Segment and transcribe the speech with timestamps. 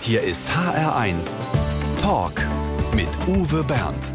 [0.00, 1.46] Hier ist HR1
[2.00, 2.32] Talk
[2.94, 4.12] mit Uwe Bernd.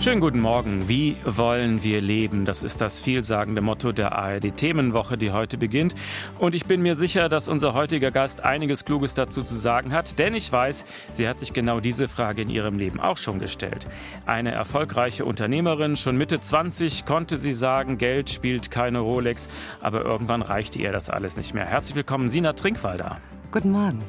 [0.00, 0.88] Schönen guten Morgen.
[0.88, 2.44] Wie wollen wir leben?
[2.44, 5.94] Das ist das vielsagende Motto der ARD-Themenwoche, die heute beginnt.
[6.38, 10.18] Und ich bin mir sicher, dass unser heutiger Gast einiges Kluges dazu zu sagen hat,
[10.18, 13.86] denn ich weiß, sie hat sich genau diese Frage in ihrem Leben auch schon gestellt.
[14.24, 19.48] Eine erfolgreiche Unternehmerin, schon Mitte 20, konnte sie sagen, Geld spielt keine Rolex,
[19.80, 21.66] aber irgendwann reichte ihr das alles nicht mehr.
[21.66, 23.20] Herzlich willkommen, Sina Trinkwalder.
[23.52, 24.02] Guten Morgen.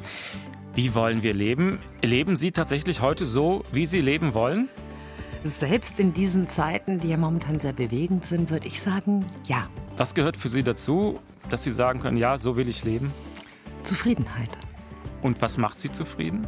[0.77, 1.79] Wie wollen wir leben?
[2.03, 4.69] Leben Sie tatsächlich heute so, wie Sie leben wollen?
[5.43, 9.67] Selbst in diesen Zeiten, die ja momentan sehr bewegend sind, würde ich sagen, ja.
[9.95, 11.19] Was gehört für Sie dazu,
[11.49, 13.11] dass Sie sagen können, ja, so will ich leben?
[13.81, 14.51] Zufriedenheit.
[15.23, 16.47] Und was macht Sie zufrieden?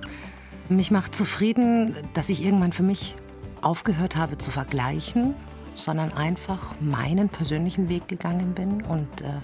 [0.69, 3.15] Mich macht zufrieden, dass ich irgendwann für mich
[3.61, 5.33] aufgehört habe zu vergleichen,
[5.73, 8.83] sondern einfach meinen persönlichen Weg gegangen bin.
[8.83, 9.39] Und äh,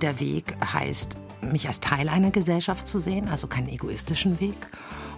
[0.00, 1.18] der Weg heißt,
[1.52, 4.56] mich als Teil einer Gesellschaft zu sehen, also keinen egoistischen Weg.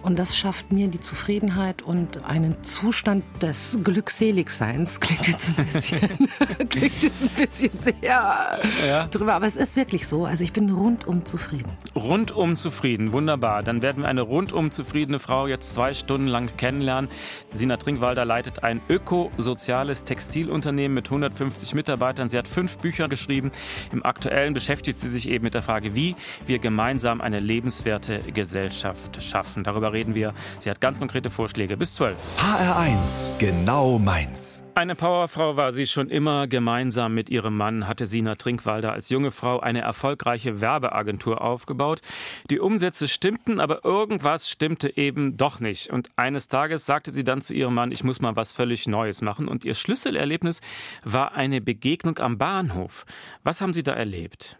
[0.07, 4.99] Und das schafft mir die Zufriedenheit und einen Zustand des Glückseligseins.
[5.01, 5.99] Klingt jetzt ein bisschen,
[6.69, 9.07] klingt jetzt ein bisschen sehr ja.
[9.07, 10.23] drüber, aber es ist wirklich so.
[10.23, 11.69] Also ich bin rundum zufrieden.
[11.93, 13.63] Rundum zufrieden, wunderbar.
[13.63, 17.11] Dann werden wir eine rundum zufriedene Frau jetzt zwei Stunden lang kennenlernen.
[17.51, 22.29] Sina Trinkwalder leitet ein ökosoziales Textilunternehmen mit 150 Mitarbeitern.
[22.29, 23.51] Sie hat fünf Bücher geschrieben.
[23.91, 29.21] Im aktuellen beschäftigt sie sich eben mit der Frage, wie wir gemeinsam eine lebenswerte Gesellschaft
[29.21, 29.65] schaffen.
[29.65, 30.33] Darüber reden wir.
[30.59, 31.75] Sie hat ganz konkrete Vorschläge.
[31.75, 32.17] Bis 12.
[32.37, 34.63] HR1, genau meins.
[34.75, 36.45] Eine Powerfrau war sie schon immer.
[36.45, 42.01] Gemeinsam mit ihrem Mann hatte Sina Trinkwalder als junge Frau eine erfolgreiche Werbeagentur aufgebaut.
[42.51, 45.89] Die Umsätze stimmten, aber irgendwas stimmte eben doch nicht.
[45.89, 49.23] Und eines Tages sagte sie dann zu ihrem Mann, ich muss mal was völlig Neues
[49.23, 49.47] machen.
[49.47, 50.61] Und ihr Schlüsselerlebnis
[51.03, 53.05] war eine Begegnung am Bahnhof.
[53.43, 54.57] Was haben Sie da erlebt?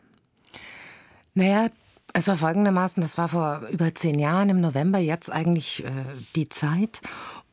[1.35, 1.69] Naja,
[2.17, 5.91] es war folgendermaßen, das war vor über zehn Jahren im November, jetzt eigentlich äh,
[6.35, 6.99] die Zeit.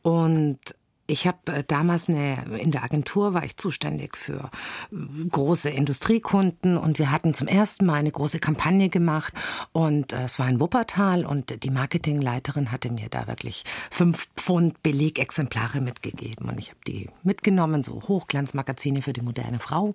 [0.01, 0.57] Und
[1.05, 4.49] ich habe äh, damals eine, in der Agentur war ich zuständig für
[4.91, 6.77] äh, große Industriekunden.
[6.77, 9.33] Und wir hatten zum ersten Mal eine große Kampagne gemacht.
[9.71, 11.27] Und äh, es war in Wuppertal.
[11.27, 16.49] Und die Marketingleiterin hatte mir da wirklich fünf Pfund Belegexemplare mitgegeben.
[16.49, 19.93] Und ich habe die mitgenommen, so Hochglanzmagazine für die moderne Frau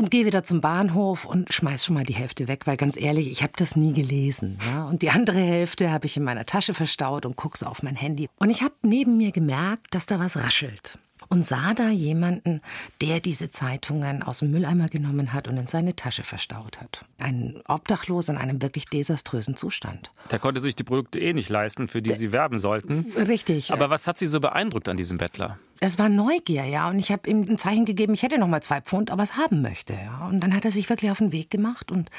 [0.00, 3.30] und gehe wieder zum Bahnhof und schmeiß schon mal die Hälfte weg, weil ganz ehrlich,
[3.30, 4.58] ich habe das nie gelesen.
[4.72, 4.84] Ja?
[4.84, 7.96] Und die andere Hälfte habe ich in meiner Tasche verstaut und gucke so auf mein
[7.96, 8.30] Handy.
[8.38, 10.98] Und ich habe neben mir gemerkt, dass da was raschelt
[11.30, 12.60] und sah da jemanden,
[13.00, 17.06] der diese Zeitungen aus dem Mülleimer genommen hat und in seine Tasche verstaut hat.
[17.18, 20.10] Ein Obdachloser in einem wirklich desaströsen Zustand.
[20.30, 23.12] Der konnte sich die Produkte eh nicht leisten, für die der, sie werben sollten.
[23.16, 23.72] Richtig.
[23.72, 25.58] Aber was hat Sie so beeindruckt an diesem Bettler?
[25.78, 26.88] Es war Neugier, ja.
[26.88, 29.36] Und ich habe ihm ein Zeichen gegeben, ich hätte noch mal zwei Pfund, aber es
[29.36, 30.26] haben möchte, ja.
[30.26, 32.10] Und dann hat er sich wirklich auf den Weg gemacht und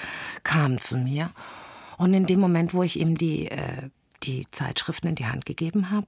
[0.44, 1.32] kam zu mir.
[1.98, 3.90] Und in dem Moment, wo ich ihm die, äh,
[4.24, 6.08] die Zeitschriften in die Hand gegeben habe,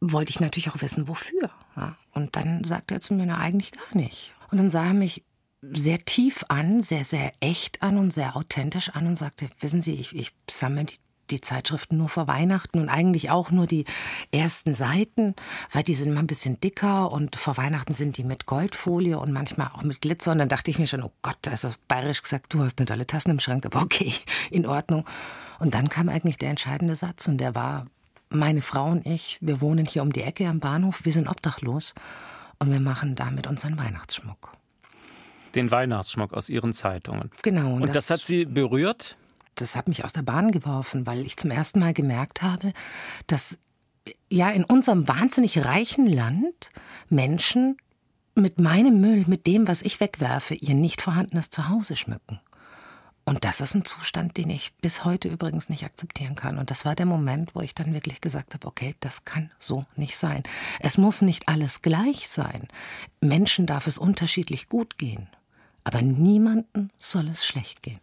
[0.00, 1.50] wollte ich natürlich auch wissen, wofür.
[1.76, 1.96] Ja.
[2.12, 4.34] Und dann sagte er zu mir, na eigentlich gar nicht.
[4.50, 5.22] Und dann sah er mich
[5.62, 9.94] sehr tief an, sehr, sehr echt an und sehr authentisch an und sagte, wissen Sie,
[9.94, 10.96] ich, ich sammle die,
[11.30, 13.84] die Zeitschriften nur vor Weihnachten und eigentlich auch nur die
[14.32, 15.34] ersten Seiten,
[15.70, 19.32] weil die sind immer ein bisschen dicker und vor Weihnachten sind die mit Goldfolie und
[19.32, 20.32] manchmal auch mit Glitzer.
[20.32, 23.06] Und dann dachte ich mir schon, oh Gott, also bayerisch gesagt, du hast nicht alle
[23.06, 24.12] Tassen im Schrank, aber okay,
[24.50, 25.04] in Ordnung.
[25.58, 27.86] Und dann kam eigentlich der entscheidende Satz und der war,
[28.30, 31.94] meine Frau und ich, wir wohnen hier um die Ecke am Bahnhof, wir sind obdachlos
[32.58, 34.52] und wir machen damit unseren Weihnachtsschmuck.
[35.54, 37.30] Den Weihnachtsschmuck aus Ihren Zeitungen.
[37.42, 37.74] Genau.
[37.74, 39.16] Und, und das, das hat Sie berührt?
[39.56, 42.72] Das hat mich aus der Bahn geworfen, weil ich zum ersten Mal gemerkt habe,
[43.26, 43.58] dass
[44.28, 46.70] ja in unserem wahnsinnig reichen Land
[47.08, 47.76] Menschen
[48.34, 52.40] mit meinem Müll, mit dem, was ich wegwerfe, ihr nicht vorhandenes Zuhause schmücken.
[53.24, 56.58] Und das ist ein Zustand, den ich bis heute übrigens nicht akzeptieren kann.
[56.58, 59.84] Und das war der Moment, wo ich dann wirklich gesagt habe, okay, das kann so
[59.94, 60.42] nicht sein.
[60.80, 62.66] Es muss nicht alles gleich sein.
[63.20, 65.28] Menschen darf es unterschiedlich gut gehen.
[65.84, 68.00] Aber niemanden soll es schlecht gehen.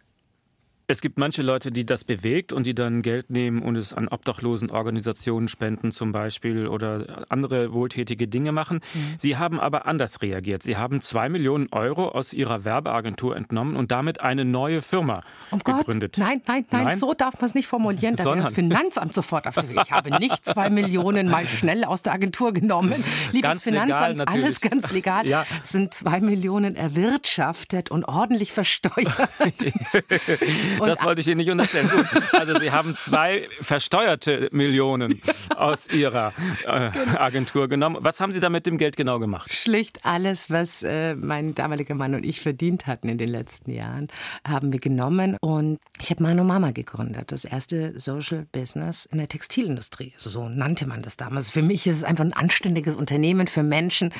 [0.90, 4.08] Es gibt manche Leute, die das bewegt und die dann Geld nehmen und es an
[4.08, 8.80] Obdachlosenorganisationen spenden zum Beispiel oder andere wohltätige Dinge machen.
[8.94, 9.16] Mhm.
[9.18, 10.62] Sie haben aber anders reagiert.
[10.62, 15.20] Sie haben zwei Millionen Euro aus Ihrer Werbeagentur entnommen und damit eine neue Firma
[15.50, 16.14] um gegründet.
[16.14, 18.16] Gott, nein, nein, nein, nein, so darf man es nicht formulieren.
[18.16, 22.00] Da wäre das Finanzamt sofort auf die Ich habe nicht zwei Millionen mal schnell aus
[22.00, 23.04] der Agentur genommen.
[23.32, 25.26] Liebes ganz Finanzamt, legal, alles ganz legal.
[25.26, 25.44] Ja.
[25.62, 29.28] Es sind zwei Millionen erwirtschaftet und ordentlich versteuert.
[30.86, 31.88] das wollte ich Ihnen nicht unterstellen.
[31.88, 32.06] Gut.
[32.32, 35.20] Also Sie haben zwei versteuerte Millionen
[35.56, 36.32] aus Ihrer
[36.66, 37.18] äh, genau.
[37.18, 37.98] Agentur genommen.
[38.00, 39.52] Was haben Sie da mit dem Geld genau gemacht?
[39.52, 44.08] Schlicht alles, was äh, mein damaliger Mann und ich verdient hatten in den letzten Jahren,
[44.46, 45.36] haben wir genommen.
[45.40, 50.14] Und ich habe Mano Mama gegründet, das erste Social Business in der Textilindustrie.
[50.16, 51.50] So nannte man das damals.
[51.50, 54.12] Für mich ist es einfach ein anständiges Unternehmen für Menschen,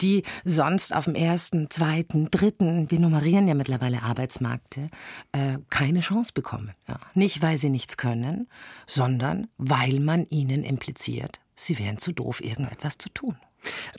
[0.00, 4.88] die sonst auf dem ersten, zweiten, dritten, wir nummerieren ja mittlerweile Arbeitsmärkte,
[5.32, 6.74] äh, keine Chance bekommen.
[6.88, 6.98] Ja.
[7.14, 8.48] Nicht, weil sie nichts können,
[8.86, 13.36] sondern weil man ihnen impliziert, sie wären zu doof, irgendetwas zu tun.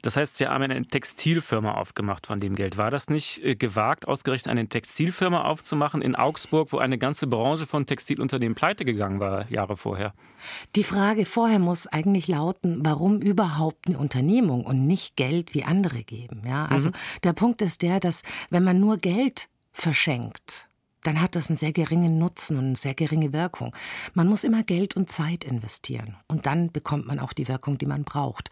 [0.01, 2.77] Das heißt, Sie haben eine Textilfirma aufgemacht von dem Geld.
[2.77, 7.67] War das nicht äh, gewagt, ausgerechnet eine Textilfirma aufzumachen in Augsburg, wo eine ganze Branche
[7.67, 10.13] von Textilunternehmen pleite gegangen war, Jahre vorher?
[10.75, 16.03] Die Frage vorher muss eigentlich lauten, warum überhaupt eine Unternehmung und nicht Geld wie andere
[16.03, 16.41] geben?
[16.47, 16.93] Ja, also mhm.
[17.23, 20.70] der Punkt ist der, dass wenn man nur Geld verschenkt,
[21.03, 23.75] dann hat das einen sehr geringen Nutzen und eine sehr geringe Wirkung.
[24.13, 27.85] Man muss immer Geld und Zeit investieren und dann bekommt man auch die Wirkung, die
[27.85, 28.49] man braucht.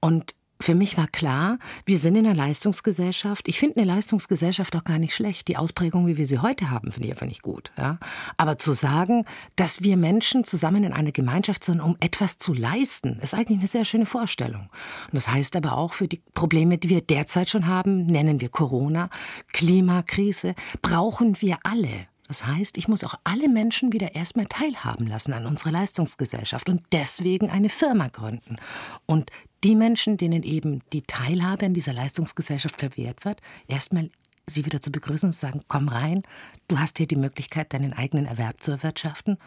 [0.00, 3.48] Und für mich war klar, wir sind in einer Leistungsgesellschaft.
[3.48, 5.48] Ich finde eine Leistungsgesellschaft auch gar nicht schlecht.
[5.48, 7.72] Die Ausprägung, wie wir sie heute haben, finde ich einfach nicht gut.
[7.78, 7.98] Ja?
[8.36, 9.24] Aber zu sagen,
[9.56, 13.68] dass wir Menschen zusammen in einer Gemeinschaft sind, um etwas zu leisten, ist eigentlich eine
[13.68, 14.68] sehr schöne Vorstellung.
[15.06, 18.50] Und das heißt aber auch für die Probleme, die wir derzeit schon haben, nennen wir
[18.50, 19.08] Corona,
[19.52, 22.06] Klimakrise, brauchen wir alle.
[22.28, 26.80] Das heißt, ich muss auch alle Menschen wieder erstmal teilhaben lassen an unserer Leistungsgesellschaft und
[26.92, 28.58] deswegen eine Firma gründen.
[29.04, 29.32] Und
[29.64, 34.10] die Menschen, denen eben die Teilhabe an dieser Leistungsgesellschaft verwehrt wird, erstmal
[34.48, 36.22] sie wieder zu begrüßen und zu sagen, komm rein,
[36.68, 39.38] du hast hier die Möglichkeit, deinen eigenen Erwerb zu erwirtschaften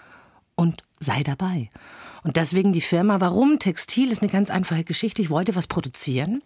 [0.56, 1.70] und sei dabei.
[2.24, 5.22] Und deswegen die Firma, warum Textil, ist eine ganz einfache Geschichte.
[5.22, 6.42] Ich wollte was produzieren,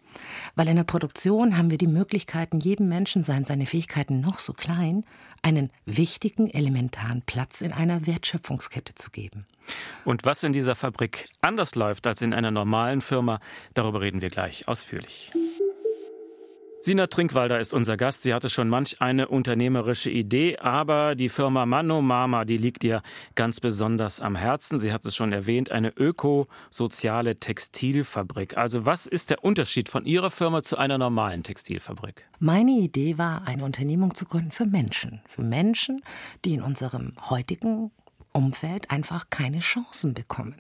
[0.56, 4.54] weil in der Produktion haben wir die Möglichkeiten, jedem Menschen, seien seine Fähigkeiten noch so
[4.54, 5.06] klein,
[5.44, 9.46] einen wichtigen, elementaren Platz in einer Wertschöpfungskette zu geben.
[10.04, 13.40] Und was in dieser Fabrik anders läuft als in einer normalen Firma,
[13.76, 15.32] darüber reden wir gleich ausführlich.
[16.88, 18.24] Sina Trinkwalder ist unser Gast.
[18.24, 23.02] Sie hatte schon manch eine unternehmerische Idee, aber die Firma Mano Mama, die liegt ihr
[23.36, 24.80] ganz besonders am Herzen.
[24.80, 28.56] Sie hat es schon erwähnt, eine ökosoziale Textilfabrik.
[28.56, 32.24] Also was ist der Unterschied von Ihrer Firma zu einer normalen Textilfabrik?
[32.40, 35.20] Meine Idee war, eine Unternehmung zu gründen für Menschen.
[35.28, 36.02] Für Menschen,
[36.46, 37.92] die in unserem heutigen
[38.32, 40.56] Umfeld einfach keine Chancen bekommen.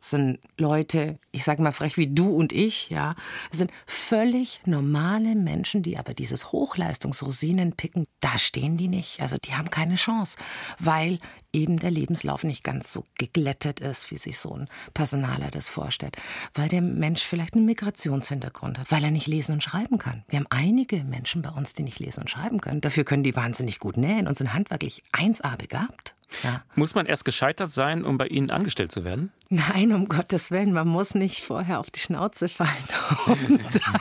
[0.00, 3.14] Das sind Leute, ich sage mal frech wie du und ich, ja.
[3.50, 9.20] Das sind völlig normale Menschen, die aber dieses Hochleistungsrosinen picken, da stehen die nicht.
[9.20, 10.38] Also die haben keine Chance,
[10.78, 11.18] weil
[11.52, 16.16] eben der Lebenslauf nicht ganz so geglättet ist, wie sich so ein Personaler das vorstellt.
[16.54, 20.24] Weil der Mensch vielleicht einen Migrationshintergrund hat, weil er nicht lesen und schreiben kann.
[20.28, 22.80] Wir haben einige Menschen bei uns, die nicht lesen und schreiben können.
[22.80, 26.14] Dafür können die wahnsinnig gut nähen und sind handwerklich 1A begabt.
[26.42, 26.62] Ja.
[26.76, 29.32] Muss man erst gescheitert sein, um bei Ihnen angestellt zu werden?
[29.48, 30.72] Nein, um Gottes Willen.
[30.72, 32.70] Man muss nicht vorher auf die Schnauze fallen,
[33.26, 33.60] um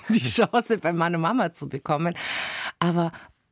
[0.10, 2.16] die Chance bei und Mama zu bekommen.
[2.80, 3.12] Aber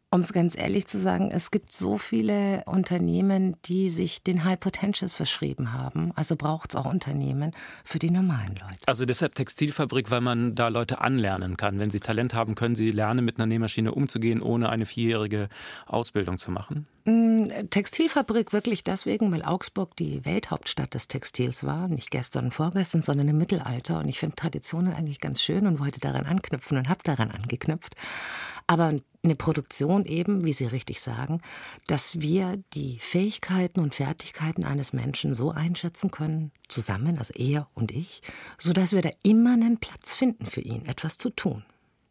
[0.09, 4.59] um es ganz ehrlich zu sagen, es gibt so viele Unternehmen, die sich den High
[4.59, 6.13] Potentials verschrieben haben.
[6.15, 7.51] Also braucht es auch Unternehmen
[7.83, 8.87] für die normalen Leute.
[8.87, 11.77] Also deshalb Textilfabrik, weil man da Leute anlernen kann.
[11.79, 15.49] Wenn sie Talent haben, können sie lernen, mit einer Nähmaschine umzugehen, ohne eine vierjährige
[15.87, 16.87] Ausbildung zu machen?
[17.03, 21.89] Mm, Textilfabrik wirklich deswegen, weil Augsburg die Welthauptstadt des Textils war.
[21.89, 23.99] Nicht gestern und vorgestern, sondern im Mittelalter.
[23.99, 27.95] Und ich finde Traditionen eigentlich ganz schön und wollte daran anknüpfen und habe daran angeknüpft.
[28.67, 28.93] Aber
[29.23, 31.41] eine Produktion eben, wie Sie richtig sagen,
[31.87, 37.91] dass wir die Fähigkeiten und Fertigkeiten eines Menschen so einschätzen können, zusammen, also er und
[37.91, 38.21] ich,
[38.57, 41.63] sodass wir da immer einen Platz finden für ihn, etwas zu tun.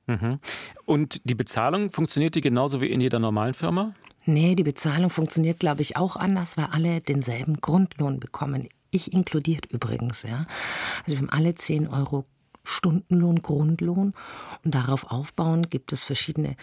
[0.07, 0.39] Mhm.
[0.85, 3.95] Und die Bezahlung, funktioniert die genauso wie in jeder normalen Firma?
[4.25, 8.69] Nee, die Bezahlung funktioniert, glaube ich, auch anders, weil alle denselben Grundlohn bekommen.
[8.91, 10.47] Ich inkludiert übrigens, ja.
[11.05, 12.25] Also wir haben alle 10 Euro
[12.67, 14.13] Stundenlohn, Grundlohn.
[14.65, 16.57] Und darauf aufbauen gibt es verschiedene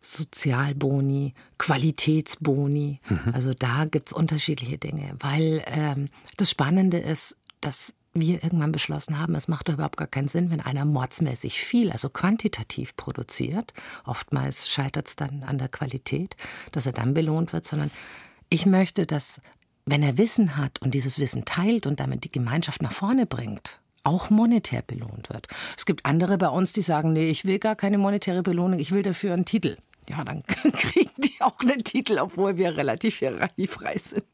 [0.00, 3.00] Sozialboni, Qualitätsboni.
[3.08, 3.34] Mhm.
[3.34, 9.18] Also da gibt es unterschiedliche Dinge, weil ähm, das Spannende ist, dass wir irgendwann beschlossen
[9.18, 13.72] haben, es macht überhaupt gar keinen Sinn, wenn einer mordsmäßig viel, also quantitativ produziert.
[14.04, 16.36] Oftmals scheitert es dann an der Qualität,
[16.72, 17.90] dass er dann belohnt wird, sondern
[18.48, 19.40] ich möchte, dass,
[19.84, 23.80] wenn er Wissen hat und dieses Wissen teilt und damit die Gemeinschaft nach vorne bringt,
[24.06, 25.48] auch monetär belohnt wird.
[25.76, 28.92] Es gibt andere bei uns, die sagen, nee, ich will gar keine monetäre Belohnung, ich
[28.92, 29.76] will dafür einen Titel.
[30.08, 34.24] Ja, dann kriegen die auch einen Titel, obwohl wir relativ hierarchiefrei sind.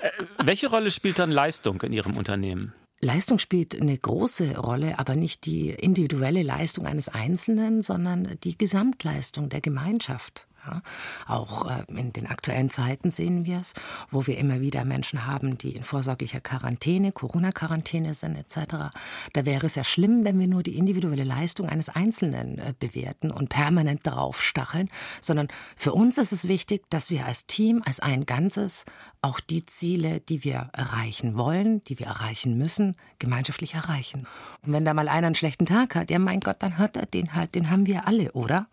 [0.00, 0.10] Äh,
[0.44, 2.72] welche Rolle spielt dann Leistung in Ihrem Unternehmen?
[3.00, 9.48] Leistung spielt eine große Rolle, aber nicht die individuelle Leistung eines Einzelnen, sondern die Gesamtleistung
[9.48, 10.47] der Gemeinschaft.
[10.70, 10.82] Ja.
[11.26, 13.74] Auch äh, in den aktuellen Zeiten sehen wir es,
[14.10, 18.92] wo wir immer wieder Menschen haben, die in vorsorglicher Quarantäne, Corona-Quarantäne sind etc.
[19.32, 23.30] Da wäre es ja schlimm, wenn wir nur die individuelle Leistung eines Einzelnen äh, bewerten
[23.30, 28.00] und permanent darauf stacheln, sondern für uns ist es wichtig, dass wir als Team, als
[28.00, 28.84] ein Ganzes
[29.22, 34.26] auch die Ziele, die wir erreichen wollen, die wir erreichen müssen, gemeinschaftlich erreichen.
[34.64, 37.06] Und wenn da mal einer einen schlechten Tag hat, ja mein Gott, dann hat er
[37.06, 38.66] den halt, den haben wir alle, oder?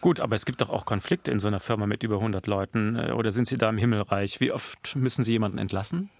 [0.00, 2.96] Gut, aber es gibt doch auch Konflikte in so einer Firma mit über 100 Leuten.
[2.96, 4.40] Äh, oder sind Sie da im Himmelreich?
[4.40, 6.10] Wie oft müssen Sie jemanden entlassen?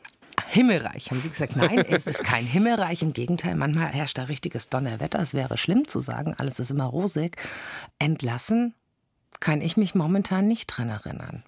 [0.49, 1.57] Himmelreich, haben Sie gesagt.
[1.57, 3.03] Nein, es ist kein Himmelreich.
[3.03, 5.19] Im Gegenteil, manchmal herrscht da richtiges Donnerwetter.
[5.19, 7.37] Es wäre schlimm zu sagen, alles ist immer rosig.
[7.99, 8.75] Entlassen
[9.41, 11.43] kann ich mich momentan nicht dran erinnern.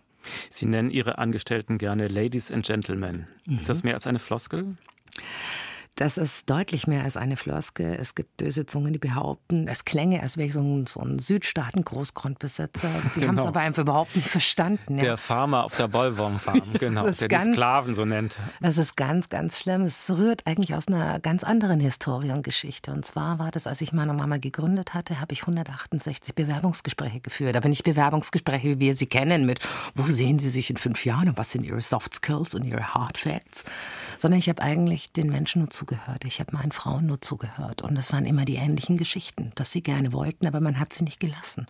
[0.51, 3.29] Sie nennen Ihre Angestellten gerne Ladies and Gentlemen.
[3.47, 3.57] Mhm.
[3.57, 4.77] Ist das mehr als eine Floskel?
[5.99, 7.97] Das ist deutlich mehr als eine Floskel.
[8.01, 11.19] Es gibt böse Zungen, die behaupten, es klänge, als wäre ich so ein, so ein
[11.19, 12.89] Südstaaten-Großgrundbesitzer.
[13.17, 13.29] Die genau.
[13.29, 14.99] haben es aber einfach überhaupt nicht verstanden.
[14.99, 15.03] Ja.
[15.03, 18.39] Der Farmer auf der Bollworm-Farm, genau, der ganz, die Sklaven so nennt.
[18.61, 19.83] Das ist ganz, ganz schlimm.
[19.83, 22.93] Es rührt eigentlich aus einer ganz anderen Historie und Geschichte.
[22.93, 27.57] Und zwar war das, als ich meine Mama gegründet hatte, habe ich 168 Bewerbungsgespräche geführt.
[27.57, 31.31] Aber nicht Bewerbungsgespräche, wie wir sie kennen, mit wo sehen Sie sich in fünf Jahren
[31.31, 33.65] und was sind Ihre Soft Skills und Ihre Hard Facts,
[34.19, 36.25] sondern ich habe eigentlich den Menschen nur zugehört.
[36.25, 37.83] Ich habe meinen Frauen nur zugehört.
[37.83, 41.05] Und es waren immer die ähnlichen Geschichten, dass sie gerne wollten, aber man hat sie
[41.05, 41.67] nicht gelassen.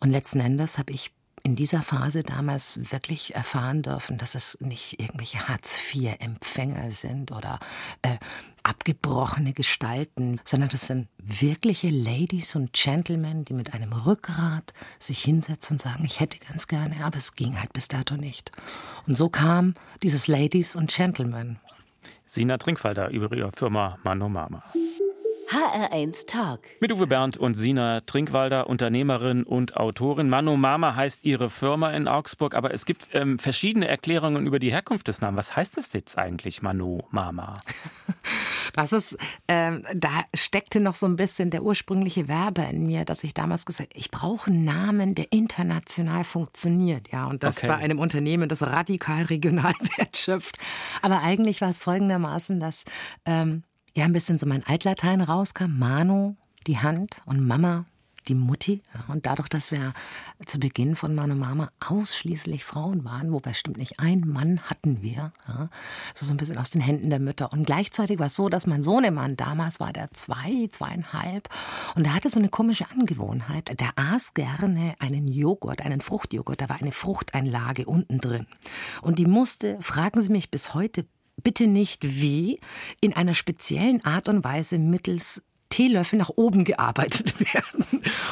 [0.00, 1.10] Und letzten Endes habe ich
[1.42, 7.60] in dieser Phase damals wirklich erfahren dürfen, dass es nicht irgendwelche Hartz-IV-Empfänger sind oder
[8.02, 8.16] äh,
[8.64, 15.74] abgebrochene Gestalten, sondern das sind wirkliche Ladies und Gentlemen, die mit einem Rückgrat sich hinsetzen
[15.74, 18.50] und sagen, ich hätte ganz gerne, aber es ging halt bis dato nicht.
[19.06, 21.60] Und so kam dieses Ladies und Gentlemen.
[22.26, 24.62] Sina Trinkwalder über ihre Firma Mano Mama.
[25.48, 26.60] HR1 Talk.
[26.80, 30.28] Mit Uwe Bernd und Sina Trinkwalder, Unternehmerin und Autorin.
[30.28, 34.72] Mano Mama heißt ihre Firma in Augsburg, aber es gibt ähm, verschiedene Erklärungen über die
[34.72, 35.38] Herkunft des Namens.
[35.38, 37.54] Was heißt das jetzt eigentlich, Mano Mama?
[38.72, 39.16] Das ist,
[39.48, 43.64] ähm, da steckte noch so ein bisschen der ursprüngliche Werbe in mir, dass ich damals
[43.64, 47.10] gesagt habe, ich brauche einen Namen, der international funktioniert.
[47.10, 47.68] Ja, und das okay.
[47.68, 50.58] bei einem Unternehmen, das radikal regional wertschöpft.
[51.00, 52.84] Aber eigentlich war es folgendermaßen, dass
[53.24, 53.62] ähm,
[53.96, 55.78] ja ein bisschen so mein Altlatein rauskam.
[55.78, 56.36] Mano,
[56.66, 57.86] die Hand und Mama,
[58.28, 58.82] die Mutti.
[59.08, 59.94] Und dadurch, dass wir
[60.44, 65.32] zu Beginn von Mano Mama ausschließlich Frauen waren, wobei stimmt nicht, ein Mann hatten wir,
[65.48, 65.68] ja,
[66.14, 67.52] so, so ein bisschen aus den Händen der Mütter.
[67.52, 71.48] Und gleichzeitig war es so, dass mein Sohnemann damals war der zwei, zweieinhalb
[71.94, 73.78] und der hatte so eine komische Angewohnheit.
[73.80, 76.60] Der aß gerne einen Joghurt, einen Fruchtjoghurt.
[76.60, 78.46] Da war eine Fruchteinlage unten drin.
[79.02, 81.06] Und die musste, fragen Sie mich bis heute,
[81.42, 82.60] bitte nicht wie,
[83.00, 87.84] in einer speziellen Art und Weise mittels Teelöffel nach oben gearbeitet werden.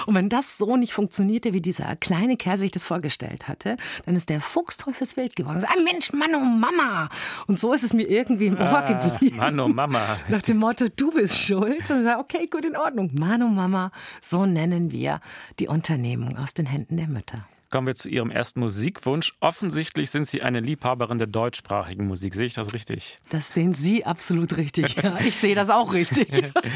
[0.07, 4.15] Und wenn das so nicht funktionierte, wie dieser kleine Kerl sich das vorgestellt hatte, dann
[4.15, 5.57] ist der Fuchs teufelswild geworden.
[5.57, 7.09] Und sagt, ah, Mensch, Mann, oh Mama.
[7.47, 9.37] Und so ist es mir irgendwie im Ohr ah, geblieben.
[9.37, 10.19] Mann, oh Mama.
[10.29, 11.91] Nach dem Motto, du bist schuld.
[11.91, 13.11] Und sagt, okay, gut, in Ordnung.
[13.15, 13.91] Mann, oh Mama.
[14.21, 15.21] So nennen wir
[15.59, 19.33] die Unternehmung aus den Händen der Mütter kommen wir zu Ihrem ersten Musikwunsch.
[19.41, 22.33] Offensichtlich sind Sie eine Liebhaberin der deutschsprachigen Musik.
[22.33, 23.19] Sehe ich das richtig?
[23.31, 24.95] Das sehen Sie absolut richtig.
[24.95, 26.29] Ja, ich sehe das auch richtig.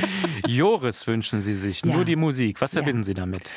[0.49, 1.95] Joris wünschen Sie sich, ja.
[1.95, 2.61] nur die Musik.
[2.61, 3.05] Was verbinden ja.
[3.05, 3.49] Sie damit?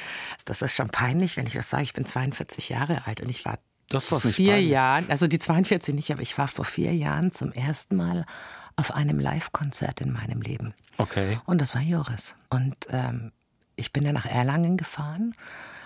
[0.46, 1.82] Das ist schon peinlich, wenn ich das sage.
[1.82, 3.58] Ich bin 42 Jahre alt und ich war
[3.90, 4.70] das vor vier peinlich.
[4.70, 8.28] Jahren, also die 42 nicht, aber ich war vor vier Jahren zum ersten Mal
[8.76, 10.76] auf einem Live-Konzert in meinem Leben.
[11.00, 11.40] Okay.
[11.48, 12.36] Und das war Joris.
[12.52, 13.32] Und ähm,
[13.76, 15.34] ich bin dann nach Erlangen gefahren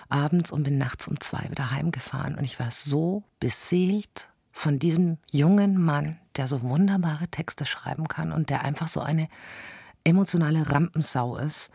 [0.08, 2.36] abends und bin nachts um zwei wieder heimgefahren.
[2.36, 8.32] Und ich war so beseelt von diesem jungen Mann, der so wunderbare Texte schreiben kann
[8.32, 9.28] und der einfach so eine
[10.04, 11.70] emotionale Rampensau ist,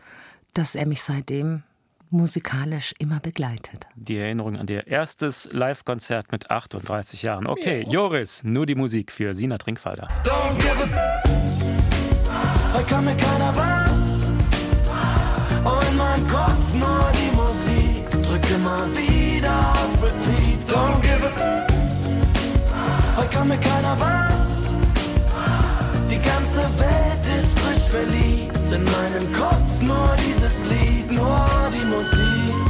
[0.54, 1.62] dass er mich seitdem
[2.10, 3.86] musikalisch immer begleitet.
[3.94, 7.46] Die Erinnerung an ihr erstes Live-Konzert mit 38 Jahren.
[7.46, 10.08] Okay, Joris, nur die Musik für Sina Trinkwalder.
[10.24, 11.22] Don't give a
[12.72, 14.30] Heute kann mir keiner was.
[15.64, 17.11] Oh, in meinem Kopf nur
[18.54, 20.58] immer wieder auf Repeat.
[20.68, 21.30] Don't give a
[23.16, 24.74] Heute kann mir keiner was.
[26.10, 28.70] Die ganze Welt ist frisch verliebt.
[28.70, 32.61] In meinem Kopf nur dieses Lied, nur die Musik.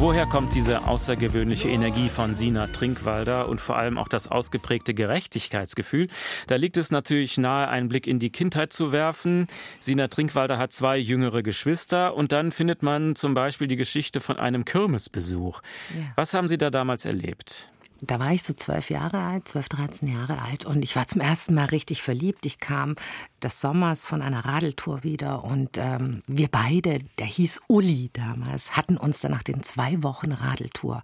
[0.00, 6.06] Woher kommt diese außergewöhnliche Energie von Sina Trinkwalder und vor allem auch das ausgeprägte Gerechtigkeitsgefühl?
[6.46, 9.48] Da liegt es natürlich nahe, einen Blick in die Kindheit zu werfen.
[9.80, 14.36] Sina Trinkwalder hat zwei jüngere Geschwister und dann findet man zum Beispiel die Geschichte von
[14.36, 15.62] einem Kirmesbesuch.
[15.90, 16.12] Ja.
[16.14, 17.68] Was haben Sie da damals erlebt?
[18.00, 21.20] Da war ich so zwölf Jahre alt, zwölf, dreizehn Jahre alt und ich war zum
[21.20, 22.46] ersten Mal richtig verliebt.
[22.46, 22.94] Ich kam
[23.42, 28.96] des Sommers von einer Radeltour wieder und ähm, wir beide, der hieß Uli damals, hatten
[28.96, 31.02] uns dann nach den zwei Wochen Radeltour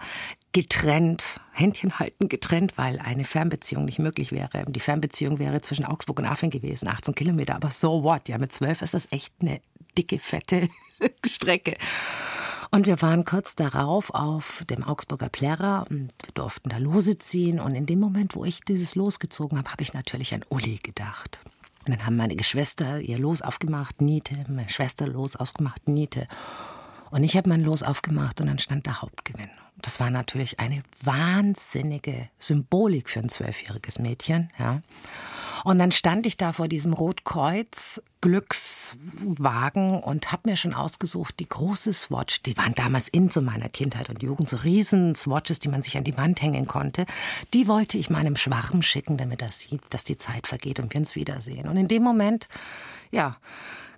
[0.53, 4.65] getrennt, Händchen halten getrennt, weil eine Fernbeziehung nicht möglich wäre.
[4.69, 8.29] Die Fernbeziehung wäre zwischen Augsburg und Aachen gewesen, 18 Kilometer, aber so what?
[8.29, 9.61] Ja, mit zwölf ist das echt eine
[9.99, 10.69] dicke, fette
[11.27, 11.77] Strecke.
[12.75, 17.61] Und wir waren kurz darauf auf dem Augsburger Plärrer und durften da Lose ziehen.
[17.61, 20.81] Und in dem Moment, wo ich dieses Los gezogen habe, habe ich natürlich an Uli
[20.83, 21.39] gedacht.
[21.87, 26.27] Und dann haben meine Geschwister ihr Los aufgemacht, Niete, meine Schwester Los aufgemacht, Niete.
[27.13, 29.51] Und ich habe mein Los aufgemacht und dann stand der Hauptgewinn.
[29.81, 34.51] Das war natürlich eine wahnsinnige Symbolik für ein zwölfjähriges Mädchen.
[34.59, 34.83] Ja.
[35.65, 41.49] Und dann stand ich da vor diesem Rotkreuz Glückswagen und habe mir schon ausgesucht, die
[41.49, 45.69] große Swatch, die waren damals in zu meiner Kindheit und Jugend, so riesen Swatches, die
[45.69, 47.07] man sich an die Wand hängen konnte.
[47.55, 51.01] Die wollte ich meinem Schwarm schicken, damit er sieht, dass die Zeit vergeht und wir
[51.01, 51.67] uns wiedersehen.
[51.67, 52.47] Und in dem Moment,
[53.11, 53.37] ja,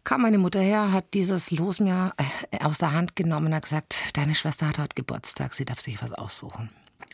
[0.05, 2.15] kam meine Mutter her, hat dieses Los mir
[2.51, 5.81] äh, aus der Hand genommen und hat gesagt, deine Schwester hat heute Geburtstag, sie darf
[5.81, 6.71] sich was aussuchen.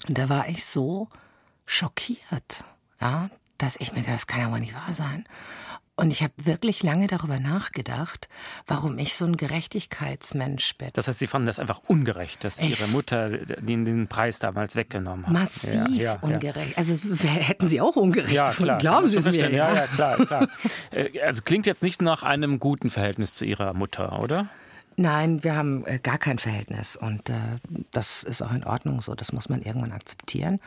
[0.07, 1.09] Und da war ich so
[1.65, 2.65] schockiert,
[3.01, 3.31] ja,
[3.63, 5.25] dass ich mir gedacht, das kann wohl nicht wahr sein.
[5.95, 8.29] Und ich habe wirklich lange darüber nachgedacht,
[8.67, 10.89] warum ich so ein Gerechtigkeitsmensch bin.
[10.95, 14.75] Das heißt, Sie fanden das einfach ungerecht, dass ich Ihre Mutter den, den Preis damals
[14.75, 15.33] weggenommen hat.
[15.33, 16.71] Massiv ja, ja, ungerecht.
[16.71, 16.77] Ja.
[16.79, 19.53] Also hätten Sie auch ungerecht ja, gefunden, glauben Sie es mir.
[19.53, 20.49] Ja, ja, klar, klar.
[20.91, 24.49] Äh, also klingt jetzt nicht nach einem guten Verhältnis zu Ihrer Mutter, oder?
[24.97, 27.35] Nein, wir haben äh, gar kein Verhältnis und äh,
[27.93, 29.15] das ist auch in Ordnung so.
[29.15, 30.61] Das muss man irgendwann akzeptieren.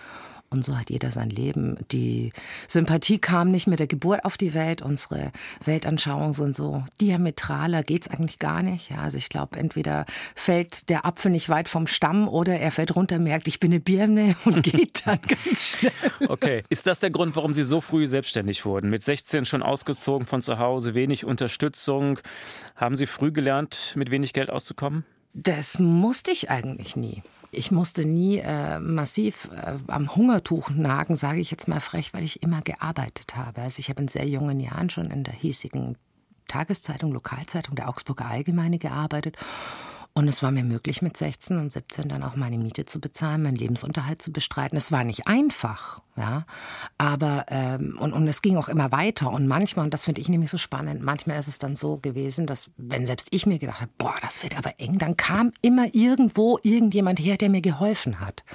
[0.50, 1.78] Und so hat jeder sein Leben.
[1.92, 2.32] Die
[2.68, 4.82] Sympathie kam nicht mit der Geburt auf die Welt.
[4.82, 5.32] Unsere
[5.66, 8.90] Weltanschauungen sind so diametraler, geht's eigentlich gar nicht.
[8.90, 12.96] Ja, also ich glaube, entweder fällt der Apfel nicht weit vom Stamm oder er fällt
[12.96, 15.92] runter, merkt, ich bin eine Birne und geht dann ganz schnell.
[16.28, 16.64] Okay.
[16.70, 18.90] Ist das der Grund, warum Sie so früh selbstständig wurden?
[18.90, 22.20] Mit 16 schon ausgezogen von zu Hause, wenig Unterstützung.
[22.76, 25.06] Haben Sie früh gelernt, mit wenig Geld auszukommen?
[25.34, 27.22] Das musste ich eigentlich nie.
[27.52, 32.24] Ich musste nie äh, massiv äh, am Hungertuch nagen, sage ich jetzt mal frech, weil
[32.24, 33.62] ich immer gearbeitet habe.
[33.62, 35.98] Also ich habe in sehr jungen Jahren schon in der hiesigen
[36.48, 39.38] Tageszeitung, Lokalzeitung der Augsburger Allgemeine gearbeitet
[40.18, 43.44] und es war mir möglich, mit 16 und 17 dann auch meine Miete zu bezahlen,
[43.44, 44.78] meinen Lebensunterhalt zu bestreiten.
[44.78, 46.46] Es war nicht einfach, ja,
[46.98, 49.30] aber ähm, und, und es ging auch immer weiter.
[49.30, 52.48] Und manchmal, und das finde ich nämlich so spannend, manchmal ist es dann so gewesen,
[52.48, 55.94] dass wenn selbst ich mir gedacht habe, boah, das wird aber eng, dann kam immer
[55.94, 58.46] irgendwo irgendjemand her, der mir geholfen hat.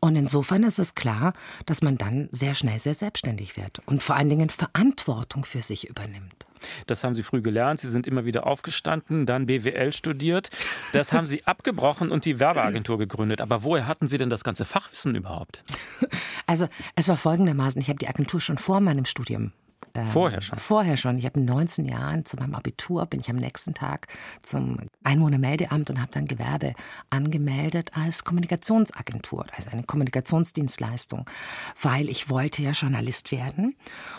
[0.00, 1.32] Und insofern ist es klar,
[1.66, 5.88] dass man dann sehr schnell sehr selbstständig wird und vor allen Dingen Verantwortung für sich
[5.88, 6.46] übernimmt.
[6.86, 7.80] Das haben Sie früh gelernt.
[7.80, 10.50] Sie sind immer wieder aufgestanden, dann BWL studiert.
[10.92, 13.40] Das haben Sie abgebrochen und die Werbeagentur gegründet.
[13.40, 15.62] Aber woher hatten Sie denn das ganze Fachwissen überhaupt?
[16.46, 19.52] Also es war folgendermaßen, ich habe die Agentur schon vor meinem Studium
[19.94, 20.58] ähm, vorher schon?
[20.58, 21.18] Vorher schon.
[21.18, 24.06] Ich habe in 19 Jahren zu meinem Abitur, bin ich am nächsten Tag
[24.42, 26.74] zum Einwohnermeldeamt und habe dann Gewerbe
[27.10, 31.28] angemeldet als Kommunikationsagentur, also eine Kommunikationsdienstleistung,
[31.80, 33.76] weil ich wollte ja Journalist werden.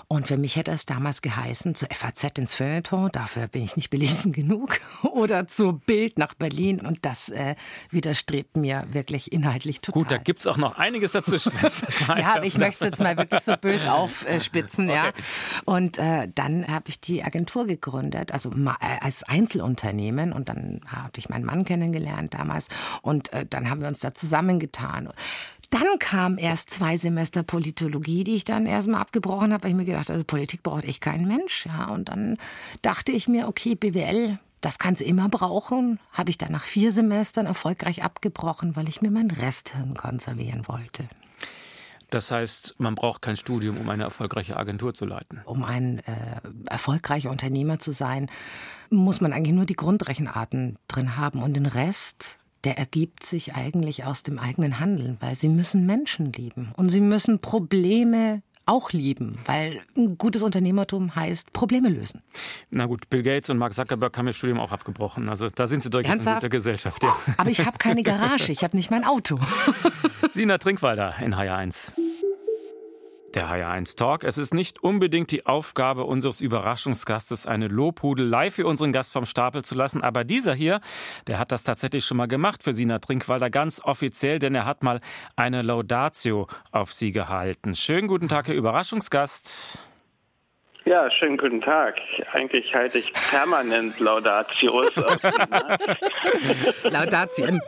[0.08, 3.90] Und für mich hätte es damals geheißen, zur FAZ ins Feuilleton, dafür bin ich nicht
[3.90, 6.82] belesen genug, oder zur Bild nach Berlin.
[6.82, 7.56] Und das äh,
[7.92, 10.02] widerstrebt mir wirklich inhaltlich total.
[10.02, 11.52] Gut, da gibt es auch noch einiges dazwischen.
[12.08, 14.90] ja, aber ich möchte es jetzt mal wirklich so böse aufspitzen.
[14.90, 14.96] Okay.
[14.96, 15.12] Ja.
[15.66, 20.34] Und äh, dann habe ich die Agentur gegründet, also äh, als Einzelunternehmen.
[20.34, 22.68] Und dann hatte ich meinen Mann kennengelernt damals.
[23.02, 25.10] Und äh, dann haben wir uns da zusammengetan.
[25.70, 29.86] Dann kam erst zwei Semester Politologie, die ich dann erstmal abgebrochen habe, weil ich mir
[29.86, 31.68] gedacht, also Politik braucht echt kein Mensch.
[31.68, 32.38] Ja, und dann
[32.82, 36.00] dachte ich mir, okay, BWL, das kannst du immer brauchen.
[36.12, 41.08] Habe ich dann nach vier Semestern erfolgreich abgebrochen, weil ich mir mein Resthirn konservieren wollte.
[42.10, 45.42] Das heißt, man braucht kein Studium, um eine erfolgreiche Agentur zu leiten.
[45.46, 48.30] Um ein äh, erfolgreicher Unternehmer zu sein,
[48.90, 54.04] muss man eigentlich nur die Grundrechenarten drin haben und den Rest der ergibt sich eigentlich
[54.04, 59.34] aus dem eigenen Handeln, weil sie müssen Menschen lieben und sie müssen Probleme auch lieben,
[59.46, 62.22] weil ein gutes Unternehmertum heißt Probleme lösen.
[62.70, 65.28] Na gut, Bill Gates und Mark Zuckerberg haben ihr Studium auch abgebrochen.
[65.28, 66.36] Also da sind sie durchaus Ernsthaft?
[66.36, 67.04] in guter Gesellschaft.
[67.04, 67.18] Ja.
[67.38, 69.40] Aber ich habe keine Garage, ich habe nicht mein Auto.
[70.30, 71.94] Sina Trinkwalder in HR1.
[73.36, 74.24] Der HR1 Talk.
[74.24, 79.64] Es ist nicht unbedingt die Aufgabe unseres Überraschungsgastes, eine Lobhudelei für unseren Gast vom Stapel
[79.64, 80.02] zu lassen.
[80.02, 80.82] Aber dieser hier,
[81.28, 84.84] der hat das tatsächlich schon mal gemacht für Sina Trinkwalder, ganz offiziell, denn er hat
[84.84, 85.00] mal
[85.36, 87.76] eine Laudatio auf sie gehalten.
[87.76, 89.80] Schönen guten Tag, Herr Überraschungsgast.
[90.86, 92.02] Ja, schönen guten Tag.
[92.32, 94.92] Eigentlich halte ich permanent Laudatios.
[96.84, 97.62] Laudatien.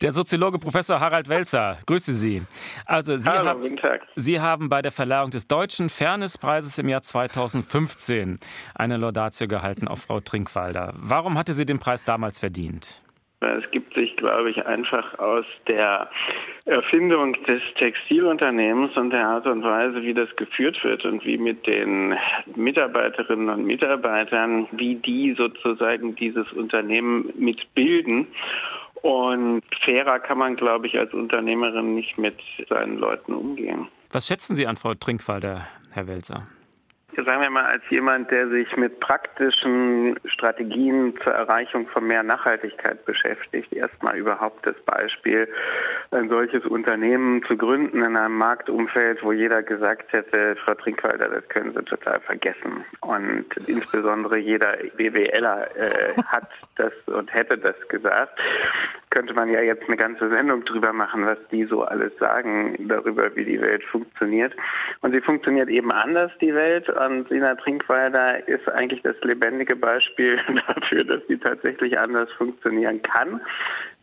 [0.00, 2.42] Der Soziologe Professor Harald Welzer, grüße Sie.
[2.86, 4.06] Also Sie, Hallo, haben, guten Tag.
[4.14, 8.38] Sie haben bei der Verleihung des Deutschen Fairnesspreises im Jahr 2015
[8.74, 10.94] eine Laudatio gehalten auf Frau Trinkwalder.
[10.96, 13.02] Warum hatte sie den Preis damals verdient?
[13.40, 16.08] Es gibt sich, glaube ich, einfach aus der
[16.66, 21.64] Erfindung des Textilunternehmens und der Art und Weise, wie das geführt wird und wie mit
[21.66, 22.14] den
[22.56, 28.26] Mitarbeiterinnen und Mitarbeitern, wie die sozusagen dieses Unternehmen mitbilden.
[29.02, 32.36] Und fairer kann man, glaube ich, als Unternehmerin nicht mit
[32.68, 33.86] seinen Leuten umgehen.
[34.10, 36.48] Was schätzen Sie an Frau Trinkwalder, Herr Welzer?
[37.24, 43.04] Sagen wir mal, als jemand, der sich mit praktischen Strategien zur Erreichung von mehr Nachhaltigkeit
[43.04, 45.48] beschäftigt, erstmal überhaupt das Beispiel,
[46.10, 51.48] ein solches Unternehmen zu gründen in einem Marktumfeld, wo jeder gesagt hätte, Frau Trinkwalder, das
[51.48, 52.84] können Sie total vergessen.
[53.00, 58.38] Und insbesondere jeder BWLer äh, hat das und hätte das gesagt.
[59.10, 63.34] Könnte man ja jetzt eine ganze Sendung drüber machen, was die so alles sagen darüber,
[63.34, 64.54] wie die Welt funktioniert.
[65.00, 70.38] Und sie funktioniert eben anders, die Welt und Sina Trinkwalder ist eigentlich das lebendige Beispiel
[70.68, 73.40] dafür, dass sie tatsächlich anders funktionieren kann,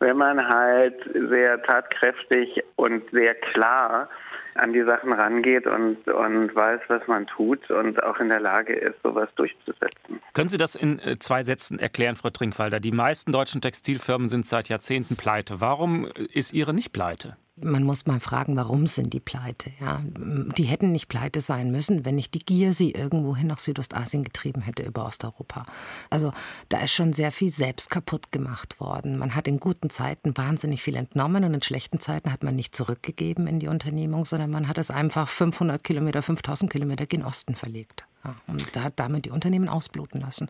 [0.00, 0.96] wenn man halt
[1.28, 4.08] sehr tatkräftig und sehr klar
[4.54, 8.74] an die Sachen rangeht und, und weiß, was man tut und auch in der Lage
[8.74, 10.20] ist, sowas durchzusetzen.
[10.32, 12.80] Können Sie das in äh, zwei Sätzen erklären, Frau Trinkwalder?
[12.80, 15.60] Die meisten deutschen Textilfirmen sind seit Jahrzehnten pleite.
[15.60, 17.36] Warum ist Ihre nicht pleite?
[17.56, 19.70] Man muss mal fragen, warum sind die pleite?
[19.80, 24.24] Ja, die hätten nicht pleite sein müssen, wenn nicht die Gier sie irgendwohin nach Südostasien
[24.24, 25.64] getrieben hätte über Osteuropa.
[26.10, 26.32] Also
[26.68, 29.18] da ist schon sehr viel selbst kaputt gemacht worden.
[29.18, 32.74] Man hat in guten Zeiten wahnsinnig viel entnommen und in schlechten Zeiten hat man nicht
[32.74, 37.54] zurückgegeben in die Unternehmung, sondern man hat es einfach 500 Kilometer, 5000 Kilometer gen Osten
[37.54, 38.04] verlegt.
[38.46, 40.48] Und hat damit die Unternehmen ausbluten lassen.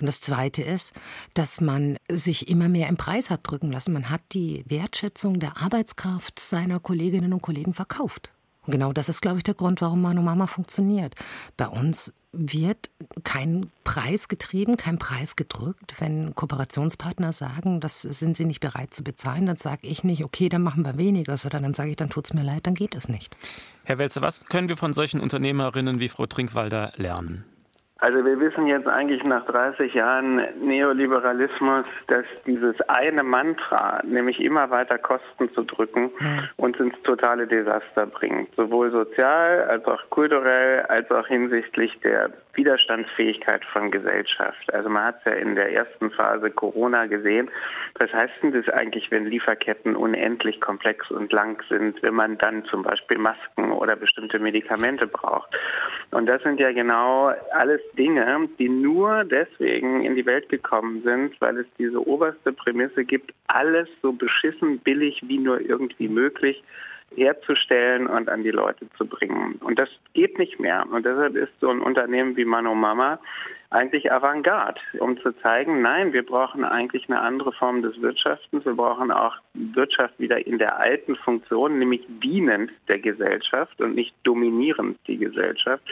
[0.00, 0.94] Und das Zweite ist,
[1.34, 3.92] dass man sich immer mehr im Preis hat drücken lassen.
[3.92, 8.32] Man hat die Wertschätzung der Arbeitskraft seiner Kolleginnen und Kollegen verkauft.
[8.66, 11.14] Genau das ist, glaube ich, der Grund, warum Manu Mama funktioniert.
[11.56, 12.90] Bei uns wird
[13.24, 15.94] kein Preis getrieben, kein Preis gedrückt.
[15.98, 20.48] Wenn Kooperationspartner sagen, das sind sie nicht bereit zu bezahlen, dann sage ich nicht, okay,
[20.48, 22.94] dann machen wir weniger, sondern dann sage ich, dann tut es mir leid, dann geht
[22.94, 23.36] es nicht.
[23.84, 27.44] Herr Welzer, was können wir von solchen Unternehmerinnen wie Frau Trinkwalder lernen?
[28.00, 34.70] Also wir wissen jetzt eigentlich nach 30 Jahren Neoliberalismus, dass dieses eine Mantra, nämlich immer
[34.70, 36.12] weiter Kosten zu drücken,
[36.58, 38.54] uns ins totale Desaster bringt.
[38.54, 44.72] Sowohl sozial als auch kulturell, als auch hinsichtlich der Widerstandsfähigkeit von Gesellschaft.
[44.72, 47.50] Also man hat es ja in der ersten Phase Corona gesehen.
[47.98, 52.64] Was heißt denn das eigentlich, wenn Lieferketten unendlich komplex und lang sind, wenn man dann
[52.64, 55.56] zum Beispiel Masken oder bestimmte Medikamente braucht?
[56.10, 61.40] Und das sind ja genau alles Dinge, die nur deswegen in die Welt gekommen sind,
[61.40, 66.62] weil es diese oberste Prämisse gibt, alles so beschissen billig wie nur irgendwie möglich
[67.14, 69.54] herzustellen und an die Leute zu bringen.
[69.60, 70.84] Und das geht nicht mehr.
[70.90, 73.18] Und deshalb ist so ein Unternehmen wie Mano Mama
[73.70, 78.64] eigentlich Avantgarde, um zu zeigen, nein, wir brauchen eigentlich eine andere Form des Wirtschaftens.
[78.64, 84.14] Wir brauchen auch Wirtschaft wieder in der alten Funktion, nämlich dienend der Gesellschaft und nicht
[84.22, 85.82] dominierend die Gesellschaft.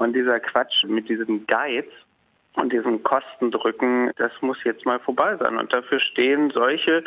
[0.00, 1.86] Und dieser Quatsch mit diesem Geiz,
[2.54, 5.56] und diesen Kostendrücken, das muss jetzt mal vorbei sein.
[5.56, 7.04] Und dafür stehen solche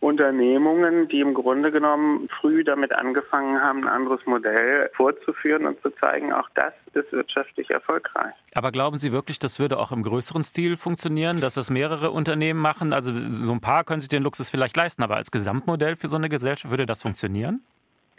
[0.00, 5.90] Unternehmungen, die im Grunde genommen früh damit angefangen haben, ein anderes Modell vorzuführen und zu
[5.90, 8.32] zeigen, auch das ist wirtschaftlich erfolgreich.
[8.54, 12.60] Aber glauben Sie wirklich, das würde auch im größeren Stil funktionieren, dass das mehrere Unternehmen
[12.60, 12.94] machen?
[12.94, 16.16] Also so ein paar können sich den Luxus vielleicht leisten, aber als Gesamtmodell für so
[16.16, 17.60] eine Gesellschaft würde das funktionieren?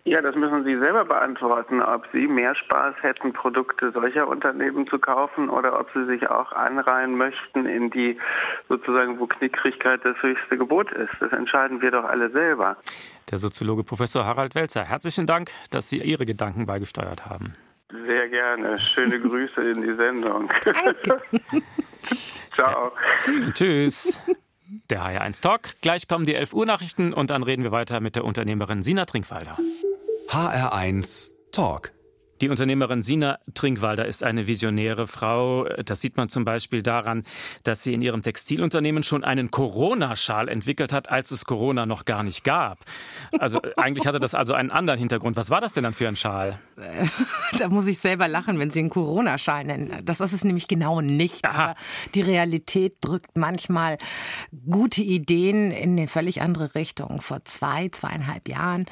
[0.07, 4.99] Ja, das müssen Sie selber beantworten, ob Sie mehr Spaß hätten, Produkte solcher Unternehmen zu
[4.99, 8.17] kaufen oder ob Sie sich auch anreihen möchten in die
[8.69, 11.11] sozusagen, wo Knickrigkeit das höchste Gebot ist.
[11.19, 12.77] Das entscheiden wir doch alle selber.
[13.29, 17.51] Der Soziologe Professor Harald Welzer, herzlichen Dank, dass Sie Ihre Gedanken beigesteuert haben.
[18.05, 18.79] Sehr gerne.
[18.79, 20.49] Schöne Grüße in die Sendung.
[20.63, 21.21] Danke.
[22.55, 22.93] Ciao.
[23.53, 24.21] Tschüss.
[24.89, 25.81] Der HR1 Talk.
[25.81, 29.03] Gleich kommen die 11 Uhr Nachrichten und dann reden wir weiter mit der Unternehmerin Sina
[29.03, 29.57] Trinkwalder.
[30.27, 31.96] HR1 Talk.
[32.41, 35.65] Die Unternehmerin Sina Trinkwalder ist eine visionäre Frau.
[35.85, 37.23] Das sieht man zum Beispiel daran,
[37.63, 42.21] dass sie in ihrem Textilunternehmen schon einen Corona-Schal entwickelt hat, als es Corona noch gar
[42.21, 42.85] nicht gab.
[43.39, 45.35] Also eigentlich hatte das also einen anderen Hintergrund.
[45.35, 46.59] Was war das denn dann für ein Schal?
[47.57, 50.01] Da muss ich selber lachen, wenn Sie einen Corona-Schal nennen.
[50.03, 51.45] Das ist es nämlich genau nicht.
[51.45, 51.63] Aha.
[51.63, 51.75] Aber
[52.13, 53.97] die Realität drückt manchmal
[54.69, 57.21] gute Ideen in eine völlig andere Richtung.
[57.21, 58.85] Vor zwei, zweieinhalb Jahren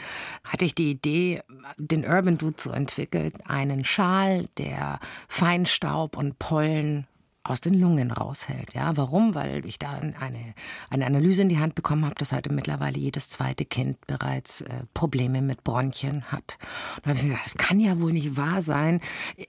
[0.44, 1.42] hatte ich die Idee,
[1.78, 7.08] den Urban Dude zu entwickeln entwickelt einen Schal, der Feinstaub und Pollen
[7.46, 8.74] aus den Lungen raushält.
[8.74, 9.36] Ja, warum?
[9.36, 10.56] Weil ich da eine,
[10.90, 14.84] eine Analyse in die Hand bekommen habe, dass heute mittlerweile jedes zweite Kind bereits äh,
[14.96, 16.58] Probleme mit Bronchien hat.
[16.98, 19.00] Und habe ich mir gedacht, das kann ja wohl nicht wahr sein.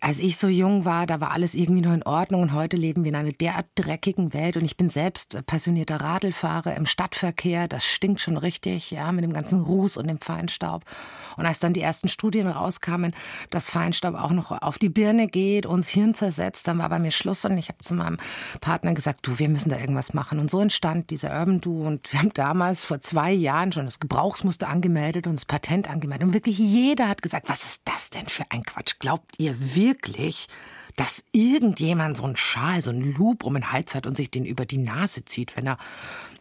[0.00, 3.02] Als ich so jung war, da war alles irgendwie noch in Ordnung und heute leben
[3.02, 7.66] wir in einer derart dreckigen Welt und ich bin selbst passionierter Radlfahrer im Stadtverkehr.
[7.66, 10.84] Das stinkt schon richtig, ja, mit dem ganzen Ruß und dem Feinstaub.
[11.38, 13.14] Und als dann die ersten Studien rauskamen,
[13.50, 17.10] dass Feinstaub auch noch auf die Birne geht, uns Hirn zersetzt, dann war bei mir
[17.10, 18.18] Schluss und ich habe zu meinem
[18.60, 20.38] Partner gesagt, du, wir müssen da irgendwas machen.
[20.38, 21.82] Und so entstand dieser Urban Do.
[21.82, 26.28] Und wir haben damals vor zwei Jahren schon das Gebrauchsmuster angemeldet und das Patent angemeldet.
[26.28, 28.96] Und wirklich jeder hat gesagt, was ist das denn für ein Quatsch?
[28.98, 30.46] Glaubt ihr wirklich,
[30.96, 34.44] dass irgendjemand so einen Schal, so einen Loop um den Hals hat und sich den
[34.44, 35.78] über die Nase zieht, wenn er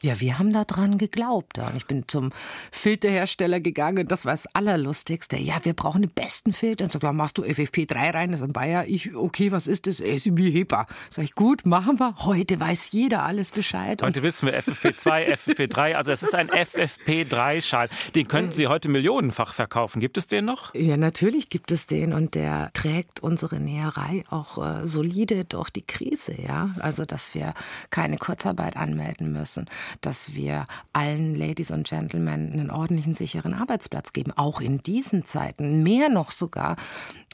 [0.05, 1.57] ja, wir haben daran geglaubt.
[1.57, 2.31] Und ich bin zum
[2.71, 4.07] Filterhersteller gegangen.
[4.07, 5.37] Das war das Allerlustigste.
[5.37, 6.85] Ja, wir brauchen den besten Filter.
[6.85, 8.85] Und so, ja, machst du FFP3 rein, das ist ein Bayer.
[8.87, 9.99] Ich, okay, was ist das?
[9.99, 10.85] Es ist wie HEPA.
[11.09, 12.15] Sag ich, gut, machen wir.
[12.25, 14.01] Heute weiß jeder alles Bescheid.
[14.03, 15.95] Heute wissen wir FFP2, FFP3.
[15.95, 17.89] Also es ist ein FFP3-Schal.
[18.15, 19.99] Den könnten Sie heute millionenfach verkaufen.
[19.99, 20.73] Gibt es den noch?
[20.75, 22.13] Ja, natürlich gibt es den.
[22.13, 26.34] Und der trägt unsere Näherei auch äh, solide durch die Krise.
[26.41, 27.53] Ja, also dass wir
[27.89, 29.69] keine Kurzarbeit anmelden müssen
[30.01, 35.84] dass wir allen Ladies und Gentlemen einen ordentlichen, sicheren Arbeitsplatz geben, auch in diesen Zeiten.
[35.84, 36.75] Mehr noch sogar,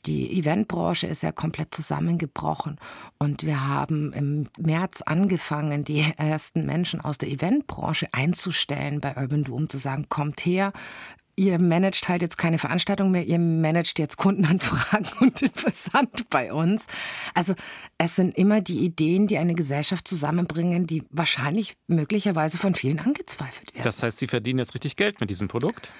[0.06, 2.78] die Eventbranche ist ja komplett zusammengebrochen
[3.19, 9.43] und wir haben im März angefangen, die ersten Menschen aus der Eventbranche einzustellen bei Urban
[9.43, 10.74] Doom, zu sagen, kommt her,
[11.41, 16.54] ihr managt halt jetzt keine Veranstaltung mehr, ihr managt jetzt Kundenanfragen und den Versand bei
[16.54, 16.86] uns.
[17.34, 17.56] Also
[17.97, 23.73] es sind immer die Ideen, die eine Gesellschaft zusammenbringen, die wahrscheinlich möglicherweise von vielen angezweifelt
[23.73, 23.84] werden.
[23.84, 25.91] Das heißt, Sie verdienen jetzt richtig Geld mit diesem Produkt?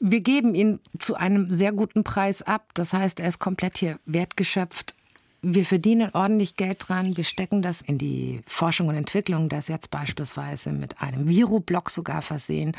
[0.00, 2.70] Wir geben ihn zu einem sehr guten Preis ab.
[2.74, 4.94] Das heißt, er ist komplett hier wertgeschöpft.
[5.40, 7.16] Wir verdienen ordentlich Geld dran.
[7.16, 9.48] Wir stecken das in die Forschung und Entwicklung.
[9.48, 12.76] Das jetzt beispielsweise mit einem Viroblock sogar versehen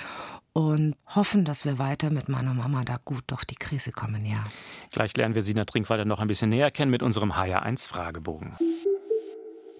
[0.51, 4.43] und hoffen, dass wir weiter mit meiner Mama da gut durch die Krise kommen, ja.
[4.91, 8.57] Gleich lernen wir Sina Trinkwalder noch ein bisschen näher kennen mit unserem HR1-Fragebogen.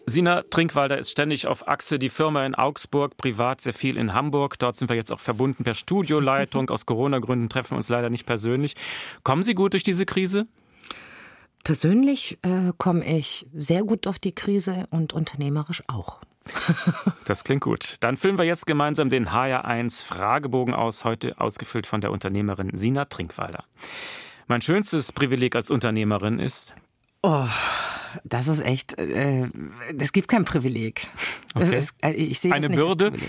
[0.06, 4.58] Sina Trinkwalder ist ständig auf Achse, die Firma in Augsburg, privat sehr viel in Hamburg.
[4.58, 6.70] Dort sind wir jetzt auch verbunden per Studioleitung.
[6.70, 8.76] Aus Corona-Gründen treffen wir uns leider nicht persönlich.
[9.24, 10.48] Kommen Sie gut durch diese Krise?
[11.64, 16.20] Persönlich äh, komme ich sehr gut durch die Krise und unternehmerisch auch.
[17.26, 17.98] Das klingt gut.
[18.00, 23.06] Dann füllen wir jetzt gemeinsam den HR1 Fragebogen aus, heute ausgefüllt von der Unternehmerin Sina
[23.06, 23.66] Trinkwalder.
[24.48, 26.74] Mein schönstes Privileg als Unternehmerin ist?
[27.22, 27.46] Oh,
[28.24, 29.48] das ist echt, äh,
[30.00, 31.06] es gibt kein Privileg.
[31.54, 31.78] Okay.
[31.78, 33.08] Ist, äh, ich sehe Eine Bürde?
[33.08, 33.20] Äh,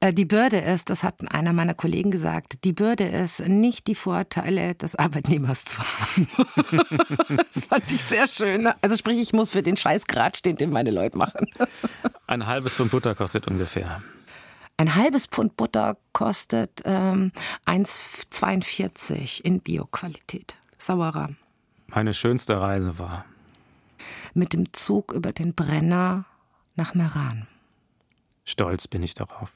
[0.00, 4.76] die Bürde ist, das hat einer meiner Kollegen gesagt, die Bürde ist, nicht die Vorteile
[4.76, 6.28] des Arbeitnehmers zu haben.
[7.36, 8.68] das fand ich sehr schön.
[8.80, 11.46] Also sprich, ich muss für den Scheiß grad stehen, den meine Leute machen.
[12.28, 14.00] Ein halbes Pfund Butter kostet ungefähr.
[14.76, 17.32] Ein halbes Pfund Butter kostet ähm,
[17.66, 20.56] 1,42 in Bioqualität.
[20.78, 21.30] Sauerer.
[21.88, 23.24] Meine schönste Reise war.
[24.34, 26.24] Mit dem Zug über den Brenner
[26.76, 27.48] nach Meran.
[28.44, 29.50] Stolz bin ich darauf.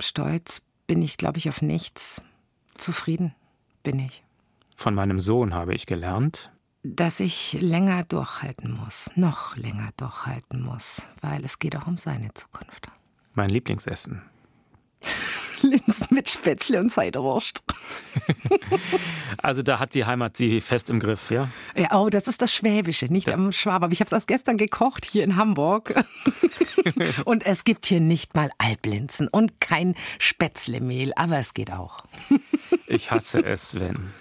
[0.00, 2.22] Stolz bin ich, glaube ich, auf nichts.
[2.76, 3.34] Zufrieden
[3.82, 4.24] bin ich.
[4.76, 11.08] Von meinem Sohn habe ich gelernt, dass ich länger durchhalten muss, noch länger durchhalten muss,
[11.20, 12.88] weil es geht auch um seine Zukunft.
[13.34, 14.22] Mein Lieblingsessen.
[15.62, 17.62] Linsen mit Spätzle und Ciderwurst.
[19.38, 21.50] also da hat die Heimat sie fest im Griff, ja?
[21.76, 23.82] Ja, oh, das ist das Schwäbische, nicht das am Schwab.
[23.82, 25.94] Aber ich habe es erst gestern gekocht hier in Hamburg.
[27.24, 32.04] und es gibt hier nicht mal Alblinsen und kein Spätzlemehl, aber es geht auch.
[32.86, 34.12] ich hasse es, wenn.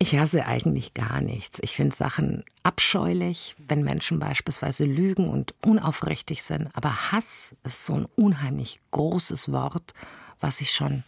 [0.00, 1.58] Ich hasse eigentlich gar nichts.
[1.60, 6.68] Ich finde Sachen abscheulich, wenn Menschen beispielsweise lügen und unaufrichtig sind.
[6.74, 9.94] Aber Hass ist so ein unheimlich großes Wort,
[10.40, 11.04] was ich schon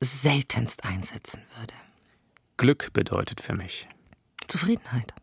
[0.00, 1.74] seltenst einsetzen würde.
[2.56, 3.88] Glück bedeutet für mich
[4.48, 5.14] Zufriedenheit.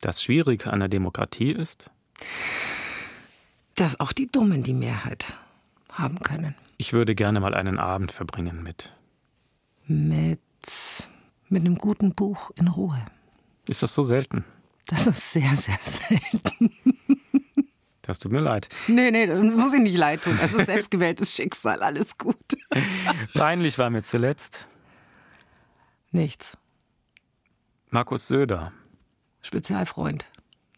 [0.00, 1.90] Das Schwierige an der Demokratie ist,
[3.74, 5.34] dass auch die Dummen die Mehrheit
[5.90, 6.54] haben können.
[6.78, 8.92] Ich würde gerne mal einen Abend verbringen mit.
[9.86, 10.40] Mit.
[11.48, 13.04] mit einem guten Buch in Ruhe.
[13.66, 14.44] Ist das so selten?
[14.86, 16.91] Das ist sehr, sehr selten.
[18.12, 18.68] Das tut mir leid.
[18.88, 20.38] Nee, nee, das muss ich nicht leid tun.
[20.42, 22.36] Es ist selbstgewähltes Schicksal, alles gut.
[23.34, 24.68] Peinlich war mir zuletzt.
[26.10, 26.52] Nichts.
[27.88, 28.70] Markus Söder.
[29.40, 30.26] Spezialfreund.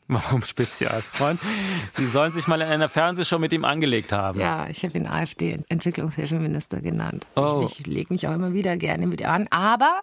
[0.07, 1.41] Warum Spezialfreund?
[1.91, 4.39] Sie sollen sich mal in einer Fernsehshow mit ihm angelegt haben.
[4.39, 7.27] Ja, ich habe ihn AfD-Entwicklungshilfeminister genannt.
[7.35, 7.65] Oh.
[7.67, 9.49] Ich, ich lege mich auch immer wieder gerne mit ihm an.
[9.51, 10.03] Aber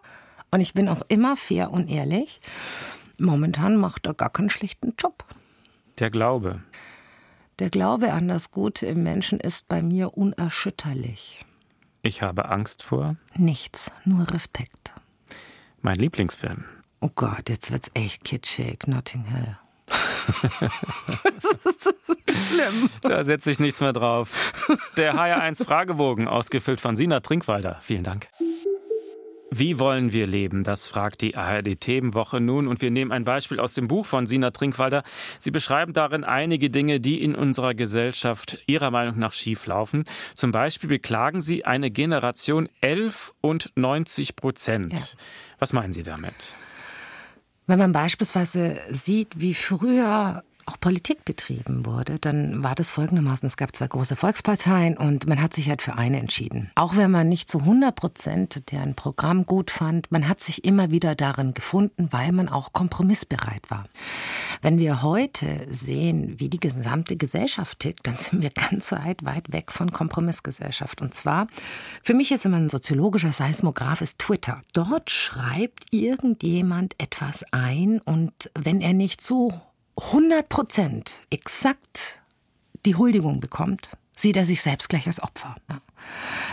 [0.51, 2.41] Und ich bin auch immer fair und ehrlich.
[3.21, 5.23] Momentan macht er gar keinen schlechten Job.
[5.99, 6.61] Der Glaube.
[7.61, 11.45] Der Glaube an das Gute im Menschen ist bei mir unerschütterlich.
[12.01, 13.17] Ich habe Angst vor.
[13.35, 14.93] Nichts, nur Respekt.
[15.83, 16.65] Mein Lieblingsfilm.
[17.01, 18.87] Oh Gott, jetzt wird's echt kitschig.
[18.87, 19.59] Notting Hill.
[21.23, 21.93] das ist
[22.49, 22.89] schlimm.
[23.03, 24.35] Da setze ich nichts mehr drauf.
[24.97, 27.77] Der HR1 Fragebogen, ausgefüllt von Sina Trinkwalder.
[27.81, 28.27] Vielen Dank.
[29.53, 30.63] Wie wollen wir leben?
[30.63, 32.69] Das fragt die ARD-Themenwoche nun.
[32.69, 35.03] Und wir nehmen ein Beispiel aus dem Buch von Sina Trinkwalder.
[35.39, 40.05] Sie beschreiben darin einige Dinge, die in unserer Gesellschaft Ihrer Meinung nach schieflaufen.
[40.35, 44.93] Zum Beispiel beklagen Sie eine Generation 11 und 90 Prozent.
[44.93, 45.05] Ja.
[45.59, 46.55] Was meinen Sie damit?
[47.67, 53.45] Wenn man beispielsweise sieht, wie früher auch Politik betrieben wurde, dann war das folgendermaßen.
[53.47, 56.71] Es gab zwei große Volksparteien und man hat sich halt für eine entschieden.
[56.75, 60.91] Auch wenn man nicht zu 100 Prozent deren Programm gut fand, man hat sich immer
[60.91, 63.85] wieder darin gefunden, weil man auch kompromissbereit war.
[64.61, 69.51] Wenn wir heute sehen, wie die gesamte Gesellschaft tickt, dann sind wir ganz weit, weit
[69.51, 71.01] weg von Kompromissgesellschaft.
[71.01, 71.47] Und zwar,
[72.03, 74.61] für mich ist immer ein soziologischer Seismograph ist Twitter.
[74.73, 79.51] Dort schreibt irgendjemand etwas ein und wenn er nicht so
[79.97, 82.21] 100 Prozent exakt
[82.85, 85.55] die Huldigung bekommt, sieht er sich selbst gleich als Opfer.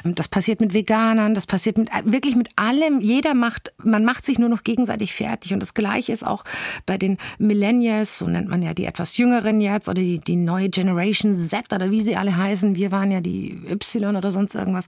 [0.04, 3.00] Das passiert mit Veganern, das passiert mit wirklich mit allem.
[3.00, 5.52] Jeder macht, man macht sich nur noch gegenseitig fertig.
[5.52, 6.44] Und das Gleiche ist auch
[6.87, 10.68] bei den Millennials, so nennt man ja die etwas Jüngeren jetzt, oder die, die neue
[10.68, 12.76] Generation Z oder wie sie alle heißen.
[12.76, 14.87] Wir waren ja die Y oder sonst irgendwas.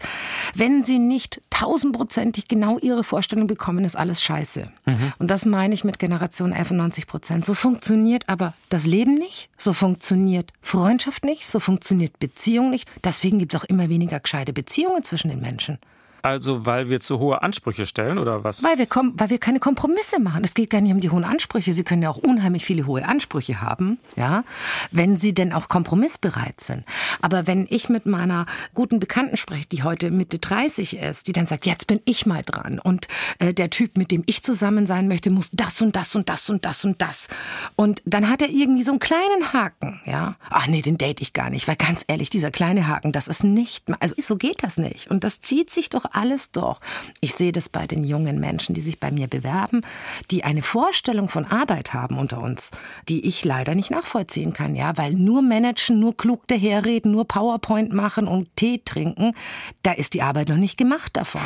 [0.54, 4.70] Wenn sie nicht tausendprozentig genau ihre Vorstellung bekommen, ist alles scheiße.
[4.86, 5.12] Mhm.
[5.18, 7.44] Und das meine ich mit Generation 11 und 90 Prozent.
[7.44, 12.88] So funktioniert aber das Leben nicht, so funktioniert Freundschaft nicht, so funktioniert Beziehung nicht.
[13.04, 15.78] Deswegen gibt es auch immer weniger gescheite Beziehungen zwischen den Menschen.
[16.22, 18.62] Also weil wir zu hohe Ansprüche stellen oder was?
[18.62, 20.44] Weil wir, weil wir keine Kompromisse machen.
[20.44, 21.72] Es geht gar nicht um die hohen Ansprüche.
[21.72, 24.44] Sie können ja auch unheimlich viele hohe Ansprüche haben, ja,
[24.90, 26.85] wenn Sie denn auch kompromissbereit sind.
[27.22, 31.46] Aber wenn ich mit meiner guten Bekannten spreche, die heute Mitte 30 ist, die dann
[31.46, 35.09] sagt, jetzt bin ich mal dran und äh, der Typ, mit dem ich zusammen sein
[35.09, 37.28] möchte, muss das und das und das und das und das.
[37.76, 40.37] Und dann hat er irgendwie so einen kleinen Haken, ja.
[40.50, 43.44] Ach nee, den date ich gar nicht, weil ganz ehrlich, dieser kleine Haken, das ist
[43.44, 45.11] nicht, also so geht das nicht.
[45.11, 46.80] Und das zieht sich doch alles doch.
[47.20, 49.82] Ich sehe das bei den jungen Menschen, die sich bei mir bewerben,
[50.30, 52.70] die eine Vorstellung von Arbeit haben unter uns,
[53.08, 57.92] die ich leider nicht nachvollziehen kann, ja, weil nur managen, nur klug daherreden, nur PowerPoint
[57.92, 59.34] machen und Tee trinken,
[59.82, 61.40] da ist die Arbeit noch nicht gemacht davon.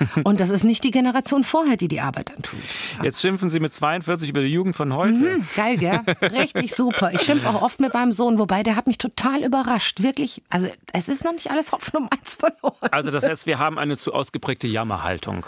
[0.24, 2.58] Und das ist nicht die Generation vorher, die die Arbeit dann tut.
[2.98, 3.04] Ja.
[3.04, 5.12] Jetzt schimpfen Sie mit 42 über die Jugend von heute.
[5.12, 6.00] Mhm, geil, gell?
[6.22, 7.12] Richtig super.
[7.12, 10.02] Ich schimpfe auch oft mit meinem Sohn, wobei der hat mich total überrascht.
[10.02, 12.88] Wirklich, also es ist noch nicht alles Hopfen um eins verloren.
[12.90, 15.46] Also das heißt, wir haben eine zu ausgeprägte Jammerhaltung.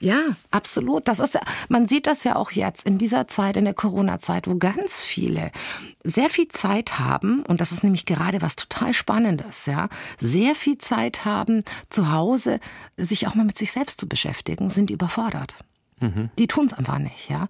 [0.00, 0.20] Ja,
[0.50, 1.08] absolut.
[1.08, 4.56] Das ist, man sieht das ja auch jetzt in dieser Zeit, in der Corona-Zeit, wo
[4.56, 5.52] ganz viele
[6.02, 9.88] sehr viel Zeit haben, und das ist nämlich gerade was total Spannendes, ja,
[10.20, 12.58] sehr viel Zeit haben, zu Hause
[12.96, 15.54] sich auch mal mit sich selbst zu beschäftigen, sind überfordert.
[16.00, 16.30] Mhm.
[16.36, 17.46] Die tun es einfach nicht, ja.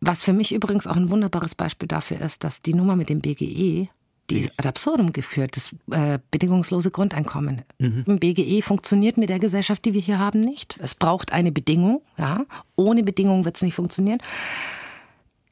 [0.00, 3.20] Was für mich übrigens auch ein wunderbares Beispiel dafür ist, dass die Nummer mit dem
[3.20, 3.88] BGE
[4.30, 7.62] die ad absurdum geführt, das äh, bedingungslose Grundeinkommen.
[7.78, 8.04] Mhm.
[8.06, 10.78] Im BGE funktioniert mit der Gesellschaft, die wir hier haben, nicht.
[10.82, 12.02] Es braucht eine Bedingung.
[12.16, 12.44] Ja?
[12.76, 14.20] Ohne Bedingung wird es nicht funktionieren.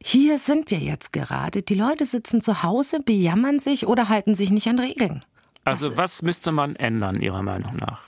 [0.02, 1.62] Hier sind wir jetzt gerade.
[1.62, 5.24] Die Leute sitzen zu Hause, bejammern sich oder halten sich nicht an Regeln.
[5.64, 8.02] Also das, was müsste man ändern, Ihrer Meinung nach?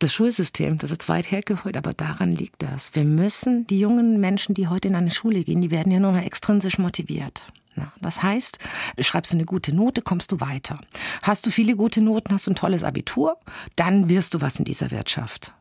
[0.00, 2.94] das Schulsystem, das ist weit hergeholt, aber daran liegt das.
[2.94, 6.12] Wir müssen, die jungen Menschen, die heute in eine Schule gehen, die werden ja nur
[6.12, 7.52] noch extrinsisch motiviert.
[8.00, 8.58] Das heißt,
[9.00, 10.78] schreibst du eine gute Note, kommst du weiter.
[11.22, 13.36] Hast du viele gute Noten, hast du ein tolles Abitur,
[13.76, 15.52] dann wirst du was in dieser Wirtschaft.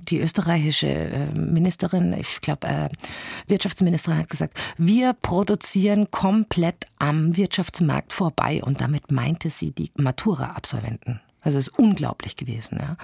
[0.00, 2.88] Die österreichische äh, Ministerin, ich glaube, äh,
[3.46, 11.20] Wirtschaftsministerin hat gesagt, wir produzieren komplett am Wirtschaftsmarkt vorbei und damit meinte sie die Matura-Absolventen.
[11.42, 12.78] Also es ist unglaublich gewesen.
[12.80, 12.96] Ja.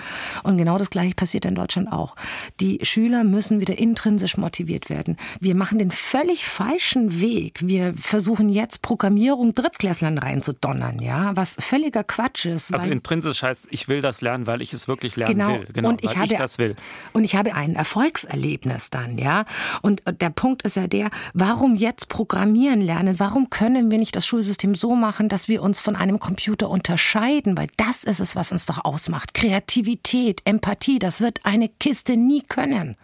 [0.45, 2.15] Und genau das Gleiche passiert in Deutschland auch.
[2.61, 5.17] Die Schüler müssen wieder intrinsisch motiviert werden.
[5.41, 7.61] Wir machen den völlig falschen Weg.
[7.67, 12.73] Wir versuchen jetzt Programmierung Drittklässlern reinzudonnern, ja, was völliger Quatsch ist.
[12.73, 15.59] Also intrinsisch heißt, ich will das lernen, weil ich es wirklich lernen genau.
[15.59, 15.67] will.
[15.73, 16.77] Genau, und ich, habe, ich das will.
[17.13, 19.45] Und ich habe ein Erfolgserlebnis dann, ja.
[19.83, 23.19] Und der Punkt ist ja der, warum jetzt programmieren lernen?
[23.19, 27.57] Warum können wir nicht das Schulsystem so machen, dass wir uns von einem Computer unterscheiden?
[27.57, 29.35] Weil das ist es es, was uns doch ausmacht.
[29.35, 32.97] Kreativität, Empathie, das wird eine Kiste nie können.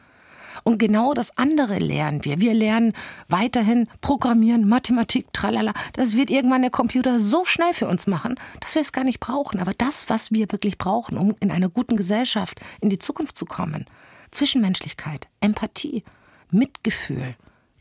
[0.63, 2.41] Und genau das andere lernen wir.
[2.41, 2.95] Wir lernen
[3.29, 5.75] weiterhin Programmieren, Mathematik, tralala.
[5.93, 9.21] Das wird irgendwann der Computer so schnell für uns machen, dass wir es gar nicht
[9.21, 9.61] brauchen.
[9.61, 13.45] Aber das, was wir wirklich brauchen, um in einer guten Gesellschaft in die Zukunft zu
[13.45, 13.85] kommen,
[14.31, 16.03] Zwischenmenschlichkeit, Empathie,
[16.51, 17.35] Mitgefühl,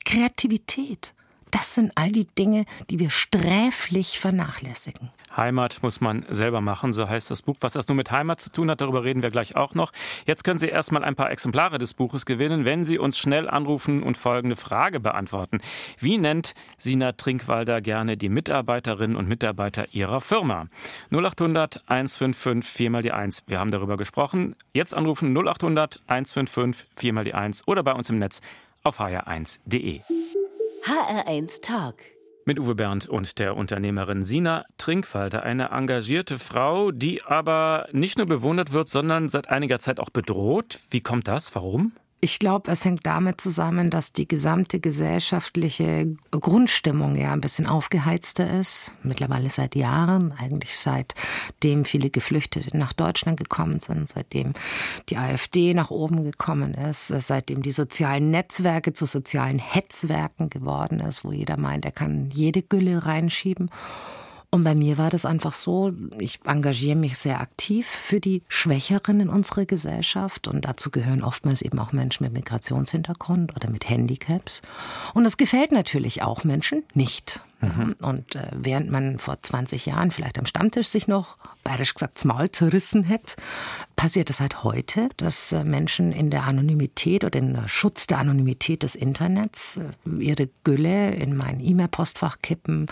[0.03, 1.13] Kreativität.
[1.53, 5.11] Das sind all die Dinge, die wir sträflich vernachlässigen.
[5.37, 7.55] Heimat muss man selber machen, so heißt das Buch.
[7.61, 9.91] Was das nun mit Heimat zu tun hat, darüber reden wir gleich auch noch.
[10.25, 14.01] Jetzt können Sie erstmal ein paar Exemplare des Buches gewinnen, wenn Sie uns schnell anrufen
[14.01, 15.59] und folgende Frage beantworten.
[15.99, 20.67] Wie nennt Sina Trinkwalder gerne die Mitarbeiterinnen und Mitarbeiter ihrer Firma?
[21.11, 23.43] 0800 155 4 mal die 1.
[23.45, 24.55] Wir haben darüber gesprochen.
[24.73, 28.41] Jetzt anrufen 0800 155 4 mal die 1 oder bei uns im Netz
[28.83, 30.01] auf hr1.de.
[30.85, 31.95] HR1 Talk
[32.43, 38.27] mit Uwe Bernd und der Unternehmerin Sina Trinkwalder, eine engagierte Frau, die aber nicht nur
[38.27, 40.77] bewundert wird, sondern seit einiger Zeit auch bedroht.
[40.89, 41.55] Wie kommt das?
[41.55, 41.93] Warum?
[42.23, 48.49] Ich glaube, es hängt damit zusammen, dass die gesamte gesellschaftliche Grundstimmung ja ein bisschen aufgeheizter
[48.61, 48.95] ist.
[49.03, 54.53] Mittlerweile seit Jahren, eigentlich seitdem viele Geflüchtete nach Deutschland gekommen sind, seitdem
[55.09, 61.25] die AfD nach oben gekommen ist, seitdem die sozialen Netzwerke zu sozialen Hetzwerken geworden ist,
[61.25, 63.69] wo jeder meint, er kann jede Gülle reinschieben.
[64.53, 69.19] Und bei mir war das einfach so, ich engagiere mich sehr aktiv für die Schwächeren
[69.19, 74.61] in unserer Gesellschaft und dazu gehören oftmals eben auch Menschen mit Migrationshintergrund oder mit Handicaps.
[75.15, 77.41] Und das gefällt natürlich auch Menschen nicht.
[77.63, 77.95] Mhm.
[78.01, 82.25] Und äh, während man vor 20 Jahren vielleicht am Stammtisch sich noch, bayerisch gesagt, das
[82.25, 83.35] Maul zerrissen hätte,
[83.95, 88.17] passiert es halt heute, dass äh, Menschen in der Anonymität oder in der Schutz der
[88.17, 92.87] Anonymität des Internets äh, ihre Gülle in mein E-Mail-Postfach kippen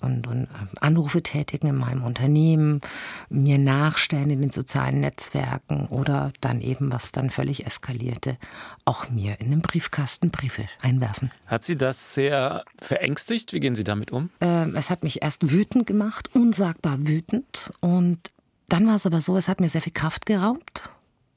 [0.00, 0.48] und, und äh,
[0.80, 2.80] Anrufe tätigen in meinem Unternehmen,
[3.28, 8.38] mir nachstellen in den sozialen Netzwerken oder dann eben, was dann völlig eskalierte,
[8.86, 11.30] auch mir in den Briefkasten Briefe einwerfen.
[11.46, 13.52] Hat Sie das sehr verängstigt?
[13.52, 14.13] Wie gehen Sie damit um?
[14.40, 17.72] Ähm, es hat mich erst wütend gemacht, unsagbar wütend.
[17.80, 18.18] Und
[18.68, 20.90] dann war es aber so, es hat mir sehr viel Kraft geraubt.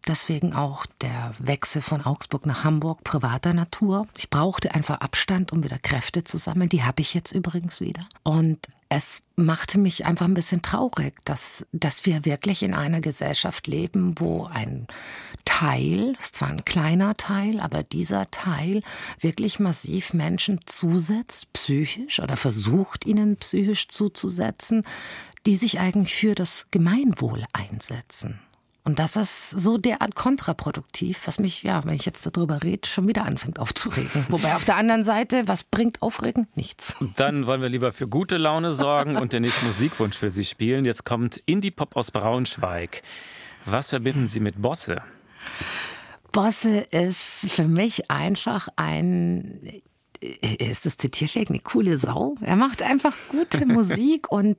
[0.07, 4.07] Deswegen auch der Wechsel von Augsburg nach Hamburg privater Natur.
[4.17, 6.69] Ich brauchte einfach Abstand, um wieder Kräfte zu sammeln.
[6.69, 8.07] Die habe ich jetzt übrigens wieder.
[8.23, 13.67] Und es machte mich einfach ein bisschen traurig, dass, dass wir wirklich in einer Gesellschaft
[13.67, 14.87] leben, wo ein
[15.45, 18.81] Teil, ist zwar ein kleiner Teil, aber dieser Teil
[19.19, 24.83] wirklich massiv Menschen zusetzt, psychisch oder versucht ihnen psychisch zuzusetzen,
[25.45, 28.39] die sich eigentlich für das Gemeinwohl einsetzen.
[28.87, 33.05] Und das ist so derart kontraproduktiv, was mich, ja, wenn ich jetzt darüber rede, schon
[33.05, 34.25] wieder anfängt aufzuregen.
[34.29, 36.47] Wobei auf der anderen Seite, was bringt Aufregen?
[36.55, 36.95] Nichts.
[37.17, 40.85] Dann wollen wir lieber für gute Laune sorgen und den nächsten Musikwunsch für Sie spielen.
[40.85, 43.01] Jetzt kommt Indie-Pop aus Braunschweig.
[43.65, 45.01] Was verbinden Sie mit Bosse?
[46.31, 49.81] Bosse ist für mich einfach ein
[50.21, 52.35] ist das zitierfähig, eine coole Sau.
[52.41, 54.57] Er macht einfach gute Musik und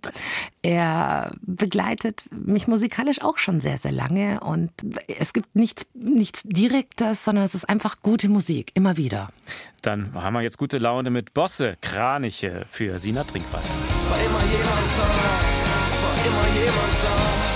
[0.62, 4.40] er begleitet mich musikalisch auch schon sehr, sehr lange.
[4.40, 4.70] Und
[5.06, 9.30] es gibt nichts, nichts Direktes, sondern es ist einfach gute Musik, immer wieder.
[9.82, 13.64] Dann haben wir jetzt gute Laune mit Bosse, Kraniche für Sina Trinkwald.
[13.64, 15.04] War immer jemand da,
[16.02, 17.47] war immer jemand da,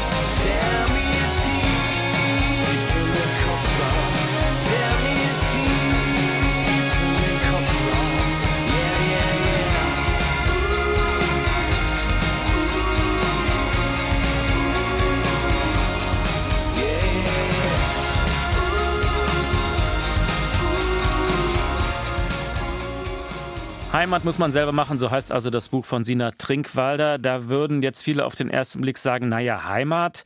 [23.92, 27.18] Heimat muss man selber machen, so heißt also das Buch von Sina Trinkwalder.
[27.18, 30.24] Da würden jetzt viele auf den ersten Blick sagen, naja, Heimat,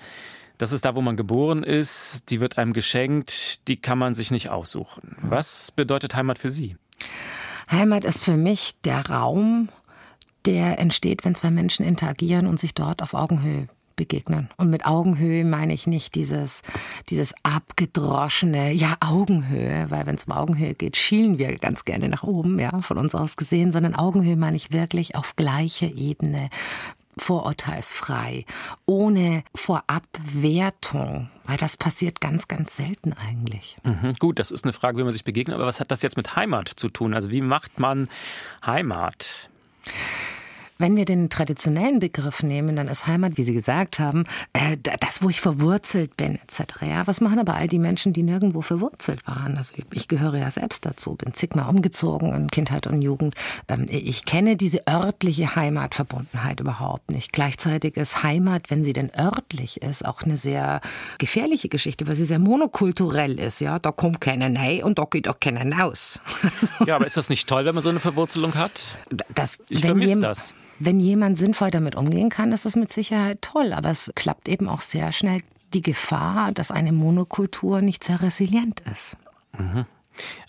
[0.56, 4.30] das ist da, wo man geboren ist, die wird einem geschenkt, die kann man sich
[4.30, 5.16] nicht aussuchen.
[5.20, 6.76] Was bedeutet Heimat für Sie?
[7.68, 9.68] Heimat ist für mich der Raum,
[10.44, 13.66] der entsteht, wenn zwei Menschen interagieren und sich dort auf Augenhöhe
[13.96, 14.48] begegnen.
[14.56, 16.62] Und mit Augenhöhe meine ich nicht dieses,
[17.10, 22.22] dieses abgedroschene, ja, Augenhöhe, weil wenn es um Augenhöhe geht, schielen wir ganz gerne nach
[22.22, 26.50] oben, ja, von uns aus gesehen, sondern Augenhöhe meine ich wirklich auf gleicher Ebene,
[27.18, 28.44] vorurteilsfrei,
[28.84, 33.76] ohne Vorabwertung, weil das passiert ganz, ganz selten eigentlich.
[33.84, 36.16] Mhm, gut, das ist eine Frage, wie man sich begegnet, aber was hat das jetzt
[36.16, 37.14] mit Heimat zu tun?
[37.14, 38.08] Also wie macht man
[38.64, 39.48] Heimat?
[40.78, 45.22] Wenn wir den traditionellen Begriff nehmen, dann ist Heimat, wie Sie gesagt haben, äh, das,
[45.22, 46.82] wo ich verwurzelt bin, etc.
[46.82, 49.56] Ja, was machen aber all die Menschen, die nirgendwo verwurzelt waren?
[49.56, 53.34] Also ich gehöre ja selbst dazu, bin zigmal umgezogen in Kindheit und Jugend.
[53.68, 57.32] Ähm, ich kenne diese örtliche Heimatverbundenheit überhaupt nicht.
[57.32, 60.82] Gleichzeitig ist Heimat, wenn sie denn örtlich ist, auch eine sehr
[61.16, 63.62] gefährliche Geschichte, weil sie sehr monokulturell ist.
[63.62, 66.20] Ja, da kommt keiner rein und da geht auch keiner raus.
[66.86, 68.96] ja, aber ist das nicht toll, wenn man so eine Verwurzelung hat?
[69.34, 70.54] Das, ich vermisse das.
[70.78, 73.72] Wenn jemand sinnvoll damit umgehen kann, ist das mit Sicherheit toll.
[73.72, 75.40] Aber es klappt eben auch sehr schnell
[75.74, 79.16] die Gefahr, dass eine Monokultur nicht sehr resilient ist.
[79.58, 79.86] Mhm.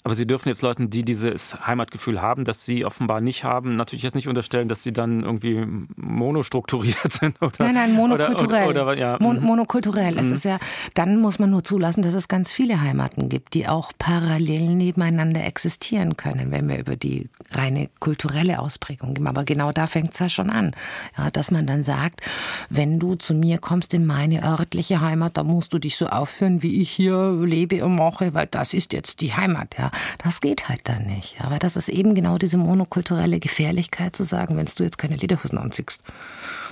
[0.08, 4.04] Aber Sie dürfen jetzt Leuten, die dieses Heimatgefühl haben, das Sie offenbar nicht haben, natürlich
[4.04, 7.36] jetzt nicht unterstellen, dass sie dann irgendwie monostrukturiert sind.
[7.42, 8.70] Oder, nein, nein, monokulturell.
[8.70, 9.18] Oder, oder, ja.
[9.20, 9.46] Mon mhm.
[9.46, 10.14] monokulturell.
[10.14, 10.20] Mhm.
[10.20, 10.60] Es ist ja,
[10.94, 15.44] dann muss man nur zulassen, dass es ganz viele Heimaten gibt, die auch parallel nebeneinander
[15.44, 19.28] existieren können, wenn wir über die reine kulturelle Ausprägung gehen.
[19.28, 20.74] Aber genau da fängt es ja schon an.
[21.18, 22.22] Ja, dass man dann sagt,
[22.70, 26.64] wenn du zu mir kommst in meine örtliche Heimat, dann musst du dich so aufführen,
[26.64, 29.76] wie ich hier lebe und mache, weil das ist jetzt die Heimat.
[29.78, 29.92] Ja,
[30.24, 31.42] das geht halt dann nicht.
[31.42, 35.58] Aber das ist eben genau diese monokulturelle Gefährlichkeit zu sagen, wenn du jetzt keine Lederhosen
[35.58, 36.02] anziehst,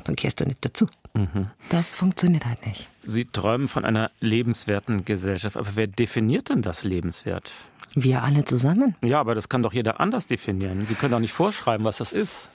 [0.04, 0.86] dann kehrst du nicht dazu.
[1.14, 1.48] Mhm.
[1.70, 2.90] Das funktioniert halt nicht.
[3.04, 5.58] Sie träumen von einer lebenswerten Gesellschaft.
[5.58, 7.52] Aber wer definiert denn das lebenswert?
[7.94, 8.96] Wir alle zusammen.
[9.02, 10.86] Ja, aber das kann doch jeder anders definieren.
[10.86, 12.50] Sie können doch nicht vorschreiben, was das ist.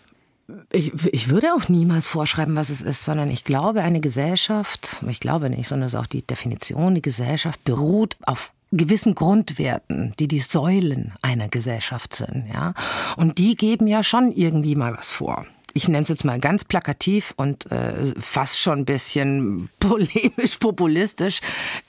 [0.70, 5.20] Ich, ich, würde auch niemals vorschreiben, was es ist, sondern ich glaube, eine Gesellschaft, ich
[5.20, 10.28] glaube nicht, sondern es ist auch die Definition, die Gesellschaft beruht auf gewissen Grundwerten, die
[10.28, 12.74] die Säulen einer Gesellschaft sind, ja.
[13.16, 15.46] Und die geben ja schon irgendwie mal was vor.
[15.72, 21.40] Ich nenne es jetzt mal ganz plakativ und äh, fast schon ein bisschen polemisch, populistisch.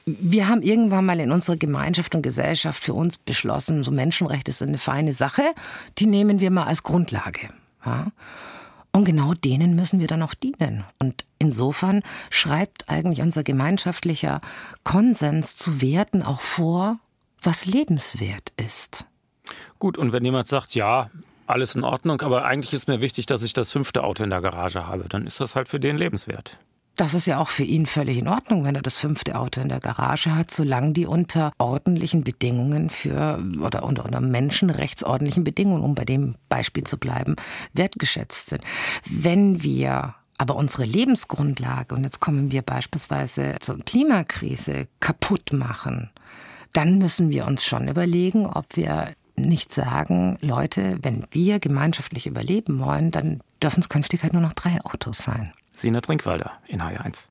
[0.06, 4.70] Wir haben irgendwann mal in unserer Gemeinschaft und Gesellschaft für uns beschlossen, so Menschenrechte sind
[4.70, 5.44] eine feine Sache,
[5.98, 7.50] die nehmen wir mal als Grundlage.
[7.86, 8.12] Ja?
[8.94, 10.84] Und genau denen müssen wir dann auch dienen.
[11.00, 14.42] Und insofern schreibt eigentlich unser gemeinschaftlicher
[14.84, 17.00] Konsens zu Werten auch vor,
[17.42, 19.06] was lebenswert ist.
[19.80, 21.10] Gut, und wenn jemand sagt, ja,
[21.48, 24.42] alles in Ordnung, aber eigentlich ist mir wichtig, dass ich das fünfte Auto in der
[24.42, 26.58] Garage habe, dann ist das halt für den lebenswert.
[26.96, 29.70] Das ist ja auch für ihn völlig in Ordnung, wenn er das fünfte Auto in
[29.70, 35.96] der Garage hat, solange die unter ordentlichen Bedingungen für oder unter, unter menschenrechtsordentlichen Bedingungen, um
[35.96, 37.36] bei dem Beispiel zu bleiben,
[37.74, 38.64] wertgeschätzt sind.
[39.06, 46.10] Wenn wir aber unsere Lebensgrundlage, und jetzt kommen wir beispielsweise zur Klimakrise, kaputt machen,
[46.74, 52.80] dann müssen wir uns schon überlegen, ob wir nicht sagen, Leute, wenn wir gemeinschaftlich überleben
[52.80, 55.54] wollen, dann dürfen es künftig halt nur noch drei Autos sein.
[55.76, 57.30] Sina Trinkwalder in HR1.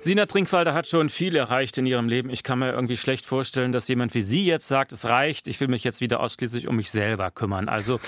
[0.00, 2.30] Sina Trinkwalder hat schon viel erreicht in ihrem Leben.
[2.30, 5.60] Ich kann mir irgendwie schlecht vorstellen, dass jemand wie Sie jetzt sagt, es reicht, ich
[5.60, 7.68] will mich jetzt wieder ausschließlich um mich selber kümmern.
[7.68, 7.98] Also,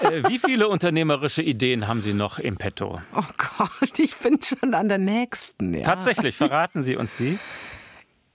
[0.00, 3.00] äh, wie viele unternehmerische Ideen haben Sie noch im Petto?
[3.14, 3.22] Oh
[3.58, 5.72] Gott, ich bin schon an der nächsten.
[5.72, 5.84] Ja.
[5.84, 7.38] Tatsächlich, verraten Sie uns die?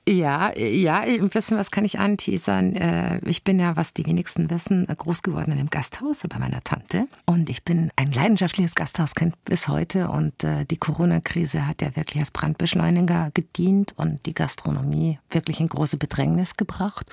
[0.07, 2.75] Ja, ja, ein bisschen was kann ich anteasern.
[2.75, 6.61] Äh, ich bin ja, was die wenigsten wissen, groß geworden in einem Gasthaus bei meiner
[6.61, 7.07] Tante.
[7.25, 10.09] Und ich bin ein leidenschaftliches Gasthaus-Kind bis heute.
[10.09, 15.69] Und äh, die Corona-Krise hat ja wirklich als Brandbeschleuniger gedient und die Gastronomie wirklich in
[15.69, 17.05] große Bedrängnis gebracht.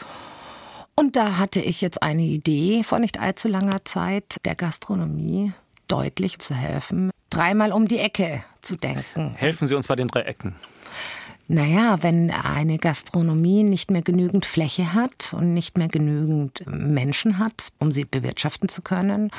[0.95, 5.53] Und da hatte ich jetzt eine Idee vor nicht allzu langer Zeit, der Gastronomie
[5.89, 9.34] deutlich zu helfen, dreimal um die Ecke zu denken.
[9.36, 10.57] Helfen Sie uns bei den drei Ecken.
[11.51, 17.69] Naja, wenn eine Gastronomie nicht mehr genügend Fläche hat und nicht mehr genügend Menschen hat,
[17.79, 19.31] um sie bewirtschaften zu können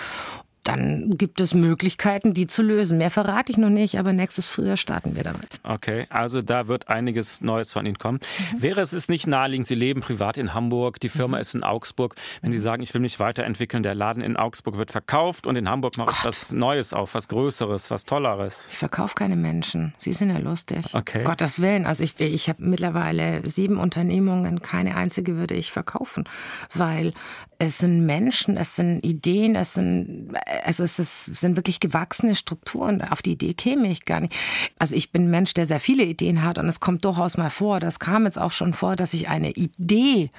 [0.71, 2.97] dann gibt es Möglichkeiten, die zu lösen.
[2.97, 5.59] Mehr verrate ich noch nicht, aber nächstes Frühjahr starten wir damit.
[5.63, 8.19] Okay, also da wird einiges Neues von Ihnen kommen.
[8.53, 8.61] Mhm.
[8.61, 11.41] Wäre es nicht naheliegend, Sie leben privat in Hamburg, die Firma mhm.
[11.41, 12.15] ist in Augsburg.
[12.41, 15.69] Wenn Sie sagen, ich will mich weiterentwickeln, der Laden in Augsburg wird verkauft und in
[15.69, 18.67] Hamburg mache ich was Neues auf, was Größeres, was Tolleres.
[18.71, 19.93] Ich verkaufe keine Menschen.
[19.97, 20.93] Sie sind ja lustig.
[20.93, 21.23] Okay.
[21.23, 21.85] Gottes Willen.
[21.85, 26.25] Also ich, ich habe mittlerweile sieben Unternehmungen, keine einzige würde ich verkaufen,
[26.73, 27.13] weil
[27.61, 30.33] es sind Menschen, es sind Ideen, es sind,
[30.63, 33.01] also es, ist, sind wirklich gewachsene Strukturen.
[33.01, 34.35] Auf die Idee käme ich gar nicht.
[34.77, 37.49] Also ich bin ein Mensch, der sehr viele Ideen hat und es kommt durchaus mal
[37.49, 40.31] vor, das kam jetzt auch schon vor, dass ich eine Idee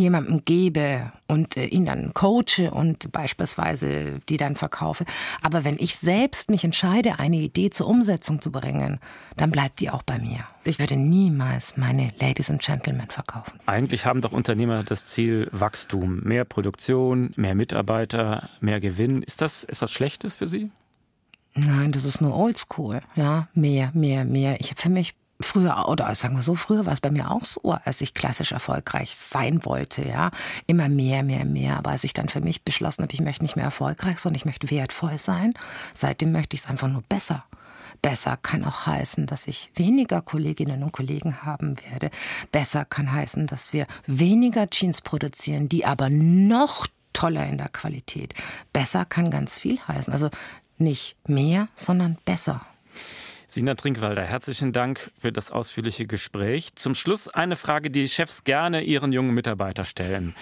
[0.00, 5.04] jemandem gebe und äh, ihn dann coache und beispielsweise die dann verkaufe.
[5.42, 8.98] Aber wenn ich selbst mich entscheide, eine Idee zur Umsetzung zu bringen,
[9.36, 10.38] dann bleibt die auch bei mir.
[10.64, 13.60] Ich würde niemals meine Ladies and Gentlemen verkaufen.
[13.66, 19.22] Eigentlich haben doch Unternehmer das Ziel Wachstum, mehr Produktion, mehr Mitarbeiter, mehr Gewinn.
[19.22, 20.70] Ist das etwas Schlechtes für Sie?
[21.54, 23.00] Nein, das ist nur Oldschool.
[23.14, 24.58] Ja, mehr, mehr, mehr.
[24.60, 27.44] Ich habe für mich früher, oder sagen wir so, früher war es bei mir auch
[27.44, 30.30] so, als ich klassisch erfolgreich sein wollte, ja.
[30.66, 31.76] Immer mehr, mehr, mehr.
[31.78, 34.44] Aber als ich dann für mich beschlossen habe, ich möchte nicht mehr erfolgreich, sondern ich
[34.44, 35.52] möchte wertvoll sein,
[35.92, 37.44] seitdem möchte ich es einfach nur besser.
[38.02, 42.10] Besser kann auch heißen, dass ich weniger Kolleginnen und Kollegen haben werde.
[42.52, 48.34] Besser kann heißen, dass wir weniger Jeans produzieren, die aber noch toller in der Qualität.
[48.72, 50.12] Besser kann ganz viel heißen.
[50.12, 50.28] Also
[50.76, 52.60] nicht mehr, sondern besser.
[53.54, 56.74] Sina Trinkwalder, herzlichen Dank für das ausführliche Gespräch.
[56.74, 60.34] Zum Schluss eine Frage, die Chefs gerne ihren jungen Mitarbeiter stellen.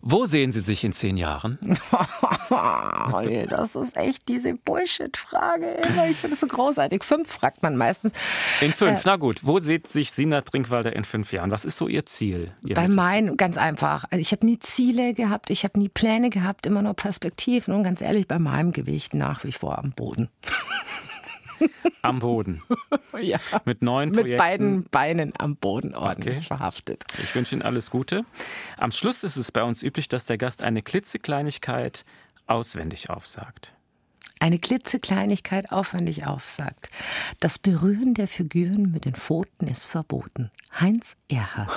[0.00, 1.60] Wo sehen Sie sich in zehn Jahren?
[3.48, 5.76] das ist echt diese Bullshit-Frage.
[6.10, 7.04] Ich finde das so großartig.
[7.04, 8.12] Fünf fragt man meistens.
[8.60, 9.44] In fünf, äh, na gut.
[9.44, 11.52] Wo sieht sich Sina Trinkwalder in fünf Jahren?
[11.52, 12.52] Was ist so Ihr Ziel?
[12.64, 14.06] Ihr bei meinen, ganz einfach.
[14.10, 17.72] Also ich habe nie Ziele gehabt, ich habe nie Pläne gehabt, immer nur Perspektiven.
[17.74, 20.30] Und ganz ehrlich, bei meinem Gewicht nach wie vor am Boden.
[22.02, 22.62] Am Boden.
[23.20, 23.38] ja.
[23.64, 24.30] Mit neun Projekten.
[24.30, 26.46] Mit beiden Beinen am Boden ordentlich okay.
[26.46, 27.04] verhaftet.
[27.22, 28.24] Ich wünsche Ihnen alles Gute.
[28.76, 32.04] Am Schluss ist es bei uns üblich, dass der Gast eine klitzekleinigkeit
[32.46, 33.75] auswendig aufsagt
[34.38, 36.90] eine klitzekleinigkeit aufwendig aufsagt.
[37.40, 40.50] Das Berühren der Figuren mit den Pfoten ist verboten.
[40.78, 41.70] Heinz Erhard.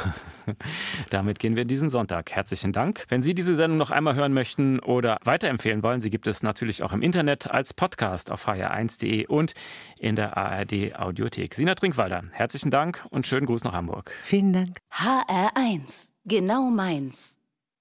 [1.10, 2.32] Damit gehen wir diesen Sonntag.
[2.32, 3.06] Herzlichen Dank.
[3.08, 6.84] Wenn Sie diese Sendung noch einmal hören möchten oder weiterempfehlen wollen, sie gibt es natürlich
[6.84, 9.54] auch im Internet als Podcast auf hr1.de und
[9.98, 11.56] in der ARD Audiothek.
[11.56, 14.12] Sina Trinkwalder, herzlichen Dank und schönen Gruß nach Hamburg.
[14.24, 14.80] Vielen Dank.
[14.92, 17.39] HR1, genau meins.